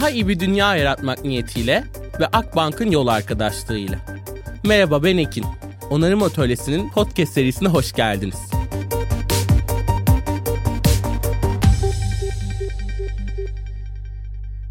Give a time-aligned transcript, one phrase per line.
[0.00, 1.84] Daha iyi bir dünya yaratmak niyetiyle
[2.20, 3.98] ve Akbank'ın yol arkadaşlığıyla.
[4.64, 5.44] Merhaba ben Ekin.
[5.90, 8.49] Onarım Atölyesi'nin podcast serisine hoş geldiniz.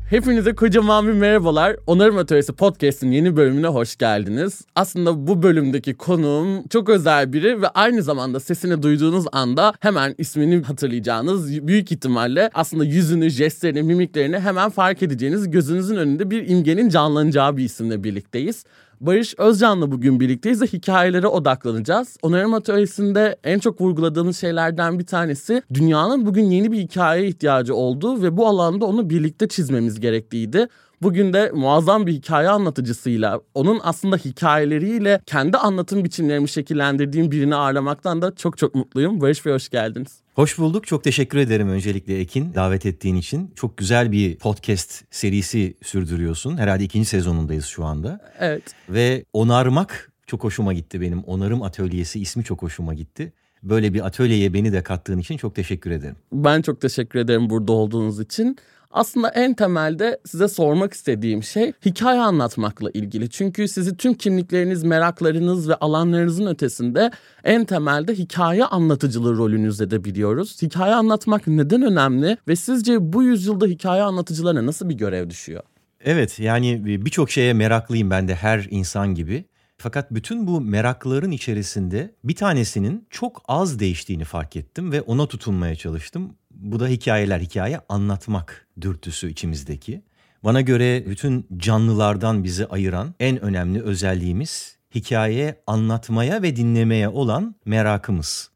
[0.09, 1.75] Hepinize kocaman bir merhabalar.
[1.87, 4.61] Onarım Atölyesi Podcast'in yeni bölümüne hoş geldiniz.
[4.75, 10.63] Aslında bu bölümdeki konuğum çok özel biri ve aynı zamanda sesini duyduğunuz anda hemen ismini
[10.63, 17.57] hatırlayacağınız büyük ihtimalle aslında yüzünü, jestlerini, mimiklerini hemen fark edeceğiniz gözünüzün önünde bir imgenin canlanacağı
[17.57, 18.63] bir isimle birlikteyiz.
[19.01, 22.17] Barış Özcan'la bugün birlikteyiz ve hikayelere odaklanacağız.
[22.21, 28.21] Onarım Atölyesi'nde en çok vurguladığımız şeylerden bir tanesi dünyanın bugün yeni bir hikayeye ihtiyacı olduğu
[28.21, 30.67] ve bu alanda onu birlikte çizmemiz gerektiğiydi.
[31.01, 38.21] Bugün de muazzam bir hikaye anlatıcısıyla, onun aslında hikayeleriyle kendi anlatım biçimlerimi şekillendirdiğim birini ağırlamaktan
[38.21, 39.21] da çok çok mutluyum.
[39.21, 40.21] Barış Bey hoş geldiniz.
[40.39, 40.87] Hoş bulduk.
[40.87, 43.51] Çok teşekkür ederim öncelikle Ekin davet ettiğin için.
[43.55, 46.57] Çok güzel bir podcast serisi sürdürüyorsun.
[46.57, 48.19] Herhalde ikinci sezonundayız şu anda.
[48.39, 48.63] Evet.
[48.89, 51.23] Ve onarmak çok hoşuma gitti benim.
[51.23, 53.33] Onarım Atölyesi ismi çok hoşuma gitti.
[53.63, 56.15] Böyle bir atölyeye beni de kattığın için çok teşekkür ederim.
[56.33, 58.57] Ben çok teşekkür ederim burada olduğunuz için.
[58.91, 63.29] Aslında en temelde size sormak istediğim şey hikaye anlatmakla ilgili.
[63.29, 67.11] Çünkü sizi tüm kimlikleriniz, meraklarınız ve alanlarınızın ötesinde
[67.43, 70.61] en temelde hikaye anlatıcılığı rolünüzde de biliyoruz.
[70.61, 75.63] Hikaye anlatmak neden önemli ve sizce bu yüzyılda hikaye anlatıcılarına nasıl bir görev düşüyor?
[76.01, 79.45] Evet yani birçok şeye meraklıyım ben de her insan gibi.
[79.77, 85.75] Fakat bütün bu merakların içerisinde bir tanesinin çok az değiştiğini fark ettim ve ona tutunmaya
[85.75, 86.35] çalıştım.
[86.51, 90.01] Bu da hikayeler, hikaye anlatmak dürtüsü içimizdeki.
[90.43, 98.49] Bana göre bütün canlılardan bizi ayıran en önemli özelliğimiz hikaye anlatmaya ve dinlemeye olan merakımız.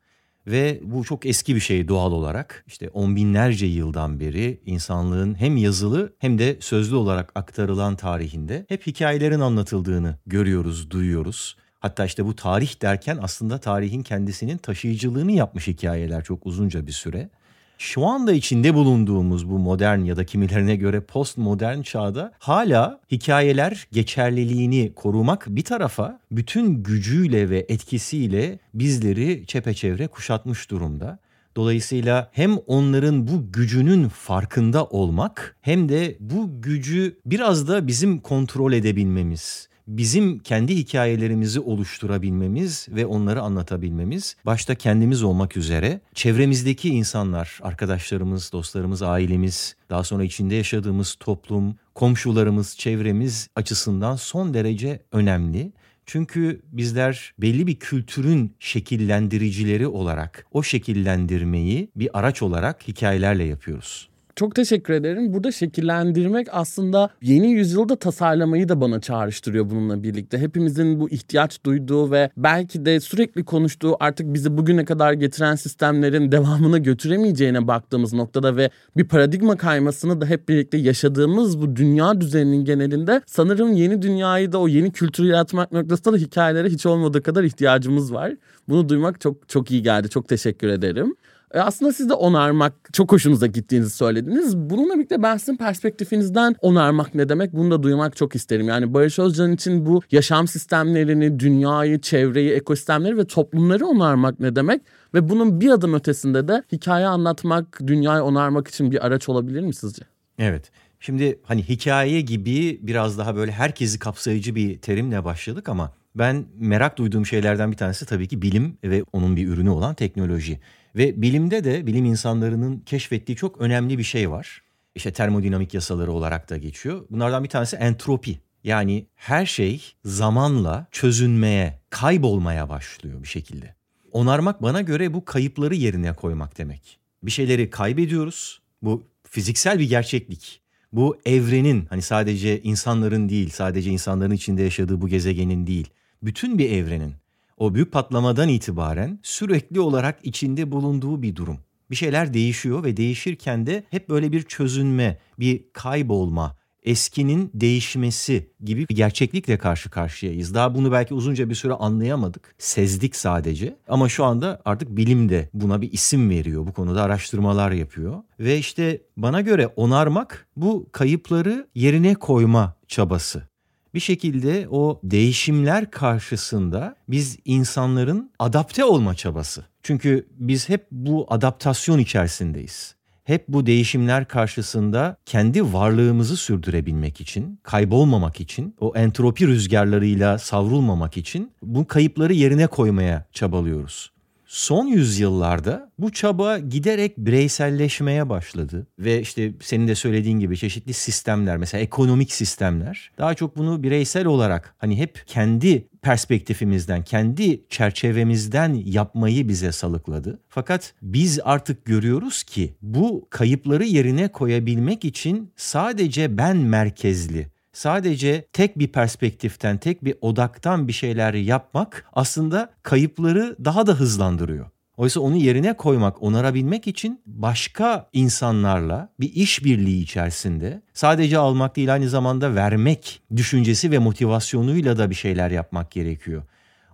[0.48, 2.64] Ve bu çok eski bir şey doğal olarak.
[2.68, 8.88] İşte on binlerce yıldan beri insanlığın hem yazılı hem de sözlü olarak aktarılan tarihinde hep
[8.88, 11.58] hikayelerin anlatıldığını görüyoruz, duyuyoruz.
[11.80, 17.30] Hatta işte bu tarih derken aslında tarihin kendisinin taşıyıcılığını yapmış hikayeler çok uzunca bir süre
[17.78, 24.94] şu anda içinde bulunduğumuz bu modern ya da kimilerine göre postmodern çağda hala hikayeler geçerliliğini
[24.96, 31.20] korumak bir tarafa bütün gücüyle ve etkisiyle bizleri çepeçevre kuşatmış durumda.
[31.56, 38.74] Dolayısıyla hem onların bu gücünün farkında olmak hem de bu gücü biraz da bizim kontrol
[38.74, 48.52] edebilmemiz, bizim kendi hikayelerimizi oluşturabilmemiz ve onları anlatabilmemiz başta kendimiz olmak üzere çevremizdeki insanlar, arkadaşlarımız,
[48.54, 55.72] dostlarımız, ailemiz, daha sonra içinde yaşadığımız toplum, komşularımız, çevremiz açısından son derece önemli.
[56.06, 64.13] Çünkü bizler belli bir kültürün şekillendiricileri olarak o şekillendirmeyi bir araç olarak hikayelerle yapıyoruz.
[64.36, 65.34] Çok teşekkür ederim.
[65.34, 70.38] Burada şekillendirmek aslında yeni yüzyılda tasarlamayı da bana çağrıştırıyor bununla birlikte.
[70.38, 76.32] Hepimizin bu ihtiyaç duyduğu ve belki de sürekli konuştuğu artık bizi bugüne kadar getiren sistemlerin
[76.32, 82.66] devamına götüremeyeceğine baktığımız noktada ve bir paradigma kaymasını da hep birlikte yaşadığımız bu dünya düzeninin
[82.66, 87.44] genelinde sanırım yeni dünyayı da o yeni kültürü yaratmak noktasında da hikayelere hiç olmadığı kadar
[87.44, 88.34] ihtiyacımız var.
[88.70, 90.10] Bunu duymak çok çok iyi geldi.
[90.10, 91.16] Çok teşekkür ederim.
[91.54, 94.58] E aslında siz de onarmak çok hoşunuza gittiğinizi söylediniz.
[94.58, 98.68] Bununla birlikte ben sizin perspektifinizden onarmak ne demek bunu da duymak çok isterim.
[98.68, 104.82] Yani Barış Özcan için bu yaşam sistemlerini, dünyayı, çevreyi, ekosistemleri ve toplumları onarmak ne demek?
[105.14, 109.74] Ve bunun bir adım ötesinde de hikaye anlatmak, dünyayı onarmak için bir araç olabilir mi
[109.74, 110.04] sizce?
[110.40, 110.72] Evet.
[111.00, 116.98] Şimdi hani hikaye gibi biraz daha böyle herkesi kapsayıcı bir terimle başladık ama ben merak
[116.98, 120.60] duyduğum şeylerden bir tanesi tabii ki bilim ve onun bir ürünü olan teknoloji.
[120.96, 124.62] Ve bilimde de bilim insanlarının keşfettiği çok önemli bir şey var.
[124.96, 127.06] İşte termodinamik yasaları olarak da geçiyor.
[127.10, 128.40] Bunlardan bir tanesi entropi.
[128.64, 133.76] Yani her şey zamanla çözünmeye, kaybolmaya başlıyor bir şekilde.
[134.12, 137.00] Onarmak bana göre bu kayıpları yerine koymak demek.
[137.24, 138.62] Bir şeyleri kaybediyoruz.
[138.82, 140.62] Bu fiziksel bir gerçeklik.
[140.94, 145.90] Bu evrenin hani sadece insanların değil, sadece insanların içinde yaşadığı bu gezegenin değil,
[146.24, 147.16] bütün bir evrenin
[147.58, 151.58] o büyük patlamadan itibaren sürekli olarak içinde bulunduğu bir durum.
[151.92, 158.90] Bir şeyler değişiyor ve değişirken de hep böyle bir çözünme, bir kaybolma, eskinin değişmesi gibi
[158.90, 160.54] bir gerçeklikle karşı karşıyayız.
[160.54, 163.78] Daha bunu belki uzunca bir süre anlayamadık, sezdik sadece.
[163.88, 166.68] Ama şu anda artık bilim de buna bir isim veriyor.
[166.68, 168.24] Bu konuda araştırmalar yapıyor.
[168.40, 173.53] Ve işte bana göre onarmak bu kayıpları yerine koyma çabası
[173.94, 179.66] bir şekilde o değişimler karşısında biz insanların adapte olma çabası.
[179.84, 182.96] Çünkü biz hep bu adaptasyon içerisindeyiz.
[183.24, 191.52] hep bu değişimler karşısında kendi varlığımızı sürdürebilmek için, kaybolmamak için, o entropi rüzgarlarıyla savrulmamak için
[191.62, 194.12] bu kayıpları yerine koymaya çabalıyoruz.
[194.54, 201.58] Son yüzyıllarda bu çaba giderek bireyselleşmeye başladı ve işte senin de söylediğin gibi çeşitli sistemler
[201.58, 209.48] mesela ekonomik sistemler daha çok bunu bireysel olarak hani hep kendi perspektifimizden, kendi çerçevemizden yapmayı
[209.48, 210.40] bize salıkladı.
[210.50, 218.80] Fakat biz artık görüyoruz ki bu kayıpları yerine koyabilmek için sadece ben merkezli sadece tek
[218.80, 224.70] bir perspektiften, tek bir odaktan bir şeyler yapmak aslında kayıpları daha da hızlandırıyor.
[224.98, 232.10] Oysa onu yerine koymak, onarabilmek için başka insanlarla bir işbirliği içerisinde sadece almak değil aynı
[232.10, 236.44] zamanda vermek düşüncesi ve motivasyonuyla da bir şeyler yapmak gerekiyor.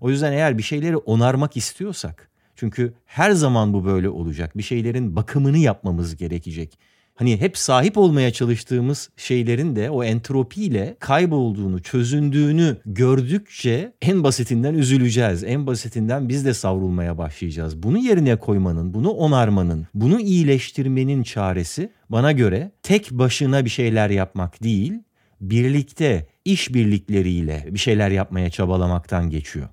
[0.02, 4.58] O yüzden eğer bir şeyleri onarmak istiyorsak çünkü her zaman bu böyle olacak.
[4.58, 6.80] Bir şeylerin bakımını yapmamız gerekecek
[7.19, 15.44] hani hep sahip olmaya çalıştığımız şeylerin de o entropiyle kaybolduğunu, çözündüğünü gördükçe en basitinden üzüleceğiz.
[15.44, 17.83] En basitinden biz de savrulmaya başlayacağız.
[17.83, 24.63] Bunu yerine koymanın, bunu onarmanın, bunu iyileştirmenin çaresi bana göre tek başına bir şeyler yapmak
[24.63, 24.94] değil,
[25.42, 29.68] birlikte iş birlikleriyle bir şeyler yapmaya çabalamaktan geçiyor.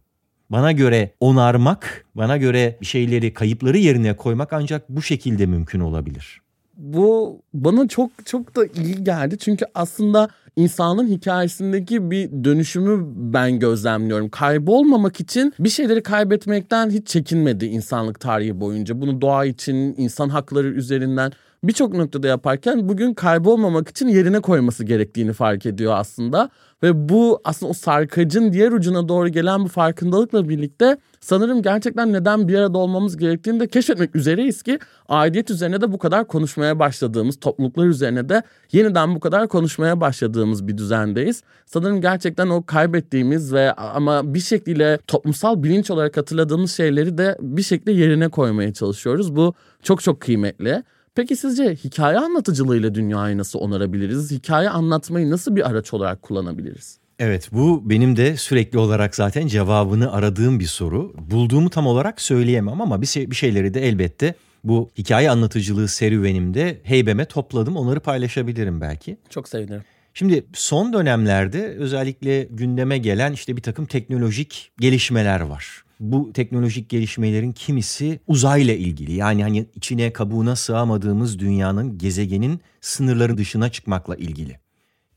[0.50, 6.45] Bana göre onarmak, bana göre bir şeyleri kayıpları yerine koymak ancak bu şekilde mümkün olabilir
[6.76, 9.38] bu bana çok çok da iyi geldi.
[9.38, 14.28] Çünkü aslında insanın hikayesindeki bir dönüşümü ben gözlemliyorum.
[14.28, 19.00] Kaybolmamak için bir şeyleri kaybetmekten hiç çekinmedi insanlık tarihi boyunca.
[19.00, 21.32] Bunu doğa için, insan hakları üzerinden
[21.68, 26.50] birçok noktada yaparken bugün kaybolmamak için yerine koyması gerektiğini fark ediyor aslında.
[26.82, 32.48] Ve bu aslında o sarkacın diğer ucuna doğru gelen bu farkındalıkla birlikte sanırım gerçekten neden
[32.48, 34.78] bir arada olmamız gerektiğini de keşfetmek üzereyiz ki
[35.08, 38.42] aidiyet üzerine de bu kadar konuşmaya başladığımız, topluluklar üzerine de
[38.72, 41.42] yeniden bu kadar konuşmaya başladığımız bir düzendeyiz.
[41.66, 47.62] Sanırım gerçekten o kaybettiğimiz ve ama bir şekilde toplumsal bilinç olarak hatırladığımız şeyleri de bir
[47.62, 49.36] şekilde yerine koymaya çalışıyoruz.
[49.36, 50.82] Bu çok çok kıymetli.
[51.16, 54.30] Peki sizce hikaye anlatıcılığıyla dünyayı nasıl onarabiliriz?
[54.30, 56.98] Hikaye anlatmayı nasıl bir araç olarak kullanabiliriz?
[57.18, 61.14] Evet bu benim de sürekli olarak zaten cevabını aradığım bir soru.
[61.18, 64.34] Bulduğumu tam olarak söyleyemem ama bir, şey, bir şeyleri de elbette
[64.64, 67.76] bu hikaye anlatıcılığı serüvenimde heybeme topladım.
[67.76, 69.16] Onları paylaşabilirim belki.
[69.30, 69.82] Çok sevinirim.
[70.14, 77.52] Şimdi son dönemlerde özellikle gündeme gelen işte bir takım teknolojik gelişmeler var bu teknolojik gelişmelerin
[77.52, 79.12] kimisi uzayla ilgili.
[79.12, 84.58] Yani hani içine kabuğuna sığamadığımız dünyanın, gezegenin sınırları dışına çıkmakla ilgili.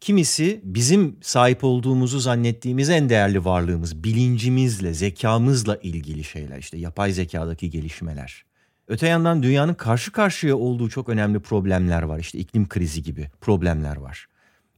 [0.02, 6.58] Kimisi bizim sahip olduğumuzu zannettiğimiz en değerli varlığımız, bilincimizle, zekamızla ilgili şeyler.
[6.58, 8.46] İşte yapay zekadaki gelişmeler.
[8.88, 12.20] Öte yandan dünyanın karşı karşıya olduğu çok önemli problemler var.
[12.20, 14.28] İşte iklim krizi gibi problemler var.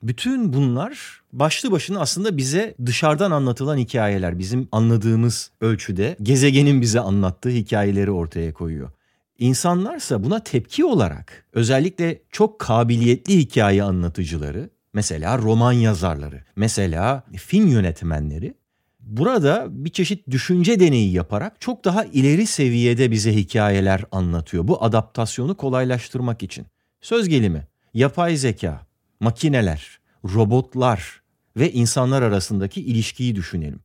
[0.04, 4.40] Bütün bunlar başlı başına aslında bize dışarıdan anlatılan hikayeler.
[4.40, 8.92] Bizim anladığımız ölçüde gezegenin bize anlattığı hikayeleri ortaya koyuyor.
[9.40, 18.54] İnsanlarsa buna tepki olarak özellikle çok kabiliyetli hikaye anlatıcıları, mesela roman yazarları, mesela film yönetmenleri
[19.00, 24.68] burada bir çeşit düşünce deneyi yaparak çok daha ileri seviyede bize hikayeler anlatıyor.
[24.68, 26.66] Bu adaptasyonu kolaylaştırmak için.
[27.02, 28.88] Söz gelimi, yapay zeka,
[29.22, 31.22] makineler, robotlar
[31.58, 33.80] ve insanlar arasındaki ilişkiyi düşünelim.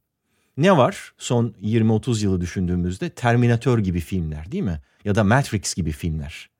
[0.57, 4.81] Ne var son 20-30 yılı düşündüğümüzde Terminator gibi filmler değil mi?
[5.05, 6.50] Ya da Matrix gibi filmler.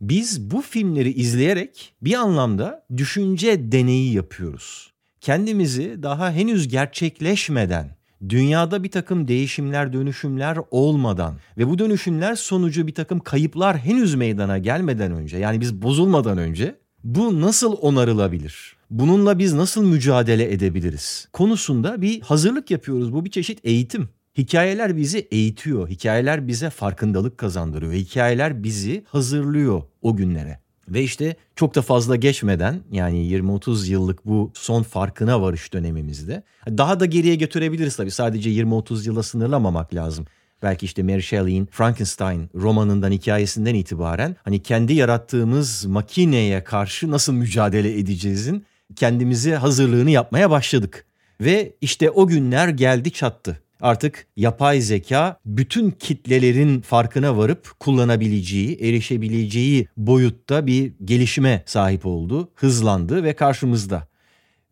[0.00, 4.92] Biz bu filmleri izleyerek bir anlamda düşünce deneyi yapıyoruz.
[5.20, 7.96] Kendimizi daha henüz gerçekleşmeden,
[8.28, 14.58] dünyada bir takım değişimler, dönüşümler olmadan ve bu dönüşümler sonucu bir takım kayıplar henüz meydana
[14.58, 18.76] gelmeden önce yani biz bozulmadan önce bu nasıl onarılabilir?
[18.90, 21.28] Bununla biz nasıl mücadele edebiliriz?
[21.32, 23.12] Konusunda bir hazırlık yapıyoruz.
[23.12, 24.08] Bu bir çeşit eğitim.
[24.38, 25.88] Hikayeler bizi eğitiyor.
[25.88, 27.92] Hikayeler bize farkındalık kazandırıyor.
[27.92, 30.58] Hikayeler bizi hazırlıyor o günlere.
[30.88, 37.00] Ve işte çok da fazla geçmeden yani 20-30 yıllık bu son farkına varış dönemimizde daha
[37.00, 38.10] da geriye götürebiliriz tabii.
[38.10, 40.26] Sadece 20-30 yıla sınırlamamak lazım
[40.62, 47.98] belki işte Mary Shelley'in Frankenstein romanından hikayesinden itibaren hani kendi yarattığımız makineye karşı nasıl mücadele
[47.98, 48.64] edeceğizin
[48.96, 51.06] kendimizi hazırlığını yapmaya başladık.
[51.40, 53.60] Ve işte o günler geldi çattı.
[53.80, 63.24] Artık yapay zeka bütün kitlelerin farkına varıp kullanabileceği, erişebileceği boyutta bir gelişime sahip oldu, hızlandı
[63.24, 64.08] ve karşımızda.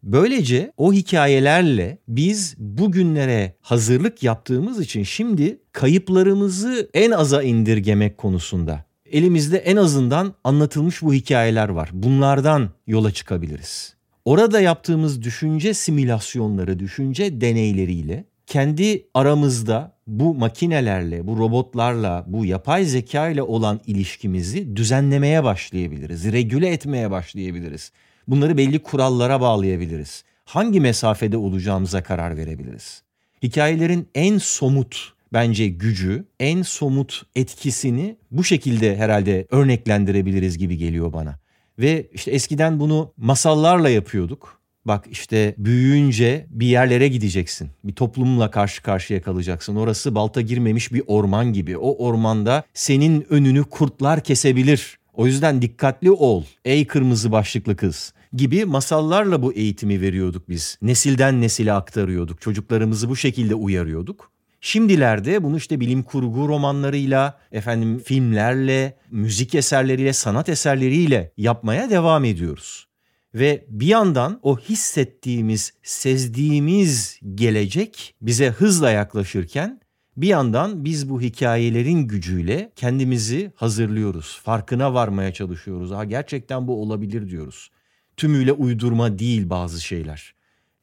[0.02, 9.58] Böylece o hikayelerle biz bugünlere hazırlık yaptığımız için şimdi kayıplarımızı en aza indirgemek konusunda Elimizde
[9.58, 11.90] en azından anlatılmış bu hikayeler var.
[11.92, 13.94] Bunlardan yola çıkabiliriz.
[14.24, 23.28] Orada yaptığımız düşünce simülasyonları, düşünce deneyleriyle kendi aramızda bu makinelerle, bu robotlarla, bu yapay zeka
[23.28, 27.92] ile olan ilişkimizi düzenlemeye başlayabiliriz, regüle etmeye başlayabiliriz.
[28.28, 30.24] Bunları belli kurallara bağlayabiliriz.
[30.44, 33.02] Hangi mesafede olacağımıza karar verebiliriz.
[33.42, 41.38] Hikayelerin en somut bence gücü, en somut etkisini bu şekilde herhalde örneklendirebiliriz gibi geliyor bana.
[41.78, 44.62] Ve işte eskiden bunu masallarla yapıyorduk.
[44.84, 47.70] Bak işte büyüyünce bir yerlere gideceksin.
[47.84, 49.76] Bir toplumla karşı karşıya kalacaksın.
[49.76, 51.78] Orası balta girmemiş bir orman gibi.
[51.78, 54.98] O ormanda senin önünü kurtlar kesebilir.
[55.12, 60.78] O yüzden dikkatli ol ey kırmızı başlıklı kız gibi masallarla bu eğitimi veriyorduk biz.
[60.82, 62.40] Nesilden nesile aktarıyorduk.
[62.40, 64.32] Çocuklarımızı bu şekilde uyarıyorduk.
[64.60, 72.86] Şimdilerde bunu işte bilim kurgu romanlarıyla, efendim filmlerle, müzik eserleriyle, sanat eserleriyle yapmaya devam ediyoruz.
[73.34, 79.80] Ve bir yandan o hissettiğimiz, sezdiğimiz gelecek bize hızla yaklaşırken
[80.16, 84.40] bir yandan biz bu hikayelerin gücüyle kendimizi hazırlıyoruz.
[84.44, 85.90] Farkına varmaya çalışıyoruz.
[85.90, 87.70] Ha gerçekten bu olabilir diyoruz.
[88.16, 90.34] Tümüyle uydurma değil bazı şeyler.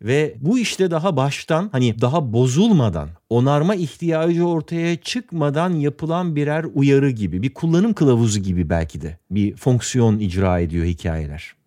[0.01, 7.09] Ve bu işte daha baştan hani daha bozulmadan, onarma ihtiyacı ortaya çıkmadan yapılan birer uyarı
[7.09, 11.58] gibi, bir kullanım kılavuzu gibi belki de bir fonksiyon icra ediyor hikayeler.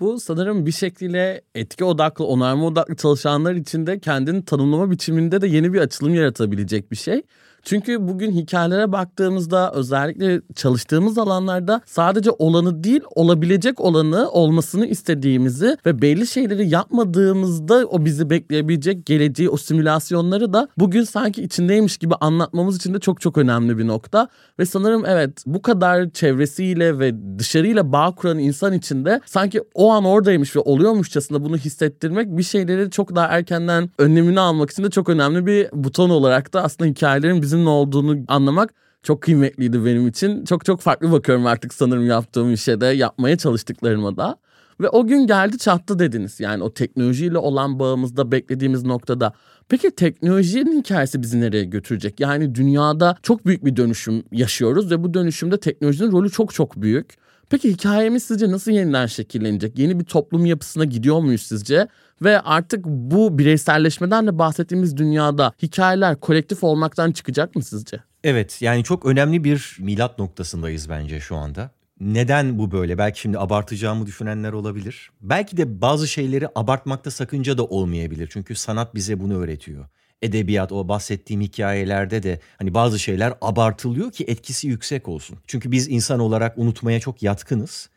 [0.00, 5.46] Bu sanırım bir şekilde etki odaklı, onarma odaklı çalışanlar için de kendini tanımlama biçiminde de
[5.46, 7.22] yeni bir açılım yaratabilecek bir şey.
[7.62, 16.02] Çünkü bugün hikayelere baktığımızda özellikle çalıştığımız alanlarda sadece olanı değil olabilecek olanı olmasını istediğimizi ve
[16.02, 22.76] belli şeyleri yapmadığımızda o bizi bekleyebilecek geleceği o simülasyonları da bugün sanki içindeymiş gibi anlatmamız
[22.76, 24.28] için de çok çok önemli bir nokta.
[24.58, 30.04] Ve sanırım evet bu kadar çevresiyle ve dışarıyla bağ kuran insan içinde sanki o an
[30.04, 35.08] oradaymış ve oluyormuşçasına bunu hissettirmek bir şeyleri çok daha erkenden önlemini almak için de çok
[35.08, 40.44] önemli bir buton olarak da aslında hikayelerin bizim ne olduğunu anlamak çok kıymetliydi benim için.
[40.44, 44.36] Çok çok farklı bakıyorum artık sanırım yaptığım işe de yapmaya çalıştıklarıma da.
[44.80, 46.40] Ve o gün geldi çattı dediniz.
[46.40, 49.32] Yani o teknolojiyle olan bağımızda beklediğimiz noktada.
[49.68, 52.20] Peki teknolojinin hikayesi bizi nereye götürecek?
[52.20, 57.14] Yani dünyada çok büyük bir dönüşüm yaşıyoruz ve bu dönüşümde teknolojinin rolü çok çok büyük.
[57.50, 59.78] Peki hikayemiz sizce nasıl yeniden şekillenecek?
[59.78, 61.88] Yeni bir toplum yapısına gidiyor muyuz sizce?
[62.22, 68.00] Ve artık bu bireyselleşmeden de bahsettiğimiz dünyada hikayeler kolektif olmaktan çıkacak mı sizce?
[68.24, 71.70] Evet yani çok önemli bir milat noktasındayız bence şu anda.
[72.00, 72.98] Neden bu böyle?
[72.98, 75.10] Belki şimdi abartacağımı düşünenler olabilir.
[75.20, 78.28] Belki de bazı şeyleri abartmakta sakınca da olmayabilir.
[78.32, 79.84] Çünkü sanat bize bunu öğretiyor.
[80.22, 85.38] Edebiyat o bahsettiğim hikayelerde de hani bazı şeyler abartılıyor ki etkisi yüksek olsun.
[85.46, 87.90] Çünkü biz insan olarak unutmaya çok yatkınız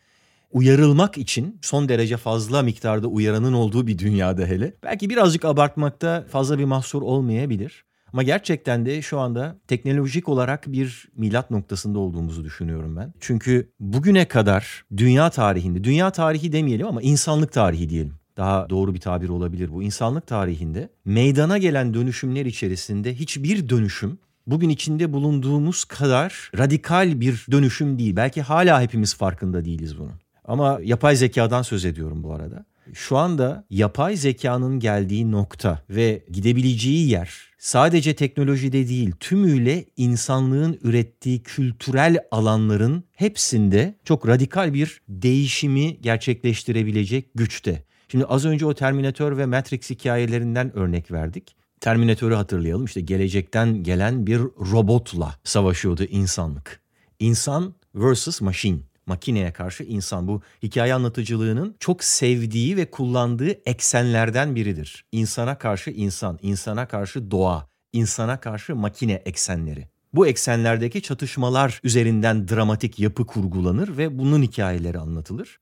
[0.51, 6.59] uyarılmak için son derece fazla miktarda uyaranın olduğu bir dünyada hele belki birazcık abartmakta fazla
[6.59, 7.85] bir mahsur olmayabilir.
[8.13, 13.13] Ama gerçekten de şu anda teknolojik olarak bir milat noktasında olduğumuzu düşünüyorum ben.
[13.19, 18.13] Çünkü bugüne kadar dünya tarihinde, dünya tarihi demeyelim ama insanlık tarihi diyelim.
[18.37, 19.83] Daha doğru bir tabir olabilir bu.
[19.83, 24.17] İnsanlık tarihinde meydana gelen dönüşümler içerisinde hiçbir dönüşüm
[24.47, 28.15] bugün içinde bulunduğumuz kadar radikal bir dönüşüm değil.
[28.15, 30.30] Belki hala hepimiz farkında değiliz bunun.
[30.51, 32.65] Ama yapay zekadan söz ediyorum bu arada.
[32.93, 41.43] Şu anda yapay zekanın geldiği nokta ve gidebileceği yer sadece teknolojide değil tümüyle insanlığın ürettiği
[41.43, 47.83] kültürel alanların hepsinde çok radikal bir değişimi gerçekleştirebilecek güçte.
[48.07, 51.55] Şimdi az önce o Terminator ve Matrix hikayelerinden örnek verdik.
[51.79, 54.39] Terminatör'ü hatırlayalım işte gelecekten gelen bir
[54.71, 56.81] robotla savaşıyordu insanlık.
[57.19, 65.05] İnsan versus machine makineye karşı insan bu hikaye anlatıcılığının çok sevdiği ve kullandığı eksenlerden biridir.
[65.11, 69.87] İnsana karşı insan, insana karşı doğa, insana karşı makine eksenleri.
[70.13, 75.59] Bu eksenlerdeki çatışmalar üzerinden dramatik yapı kurgulanır ve bunun hikayeleri anlatılır.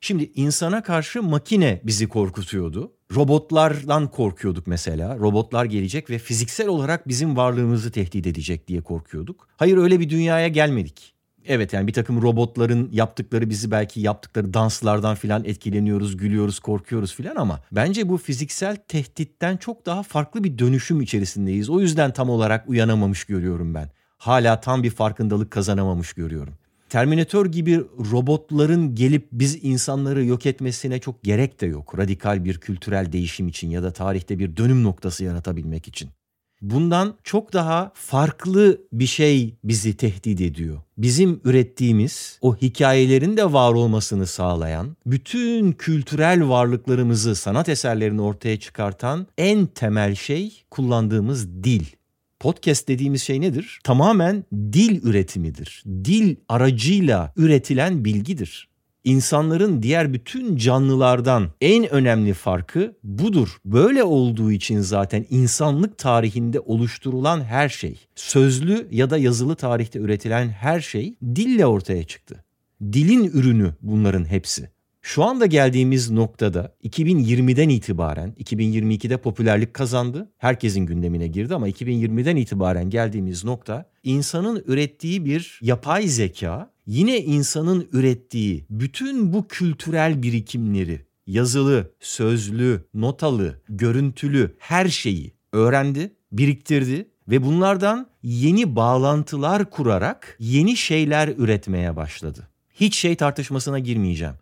[0.00, 2.92] Şimdi insana karşı makine bizi korkutuyordu.
[3.14, 5.18] Robotlardan korkuyorduk mesela.
[5.18, 9.48] Robotlar gelecek ve fiziksel olarak bizim varlığımızı tehdit edecek diye korkuyorduk.
[9.56, 11.14] Hayır öyle bir dünyaya gelmedik.
[11.46, 17.36] Evet yani bir takım robotların yaptıkları bizi belki yaptıkları danslardan filan etkileniyoruz, gülüyoruz, korkuyoruz filan
[17.36, 21.70] ama bence bu fiziksel tehditten çok daha farklı bir dönüşüm içerisindeyiz.
[21.70, 23.90] O yüzden tam olarak uyanamamış görüyorum ben.
[24.18, 26.54] Hala tam bir farkındalık kazanamamış görüyorum.
[26.88, 27.80] Terminator gibi
[28.12, 31.98] robotların gelip biz insanları yok etmesine çok gerek de yok.
[31.98, 36.10] Radikal bir kültürel değişim için ya da tarihte bir dönüm noktası yaratabilmek için.
[36.62, 40.78] Bundan çok daha farklı bir şey bizi tehdit ediyor.
[40.98, 49.26] Bizim ürettiğimiz o hikayelerin de var olmasını sağlayan, bütün kültürel varlıklarımızı, sanat eserlerini ortaya çıkartan
[49.38, 51.84] en temel şey kullandığımız dil.
[52.40, 53.80] Podcast dediğimiz şey nedir?
[53.84, 55.84] Tamamen dil üretimidir.
[56.04, 58.69] Dil aracıyla üretilen bilgidir.
[59.04, 63.56] İnsanların diğer bütün canlılardan en önemli farkı budur.
[63.64, 70.48] Böyle olduğu için zaten insanlık tarihinde oluşturulan her şey, sözlü ya da yazılı tarihte üretilen
[70.48, 72.44] her şey dille ortaya çıktı.
[72.82, 74.70] Dilin ürünü bunların hepsi.
[75.02, 80.30] Şu anda geldiğimiz noktada 2020'den itibaren 2022'de popülerlik kazandı.
[80.38, 87.88] Herkesin gündemine girdi ama 2020'den itibaren geldiğimiz nokta insanın ürettiği bir yapay zeka yine insanın
[87.92, 98.10] ürettiği bütün bu kültürel birikimleri yazılı, sözlü, notalı, görüntülü her şeyi öğrendi, biriktirdi ve bunlardan
[98.22, 102.48] yeni bağlantılar kurarak yeni şeyler üretmeye başladı.
[102.74, 104.34] Hiç şey tartışmasına girmeyeceğim.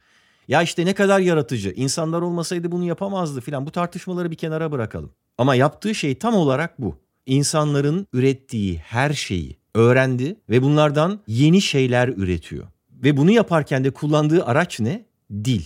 [0.49, 5.11] Ya işte ne kadar yaratıcı, insanlar olmasaydı bunu yapamazdı filan bu tartışmaları bir kenara bırakalım.
[5.39, 6.97] Ama yaptığı şey tam olarak bu.
[7.27, 12.67] İnsanların ürettiği her şeyi öğrendi ve bunlardan yeni şeyler üretiyor.
[12.91, 15.05] Ve bunu yaparken de kullandığı araç ne?
[15.45, 15.63] Dil.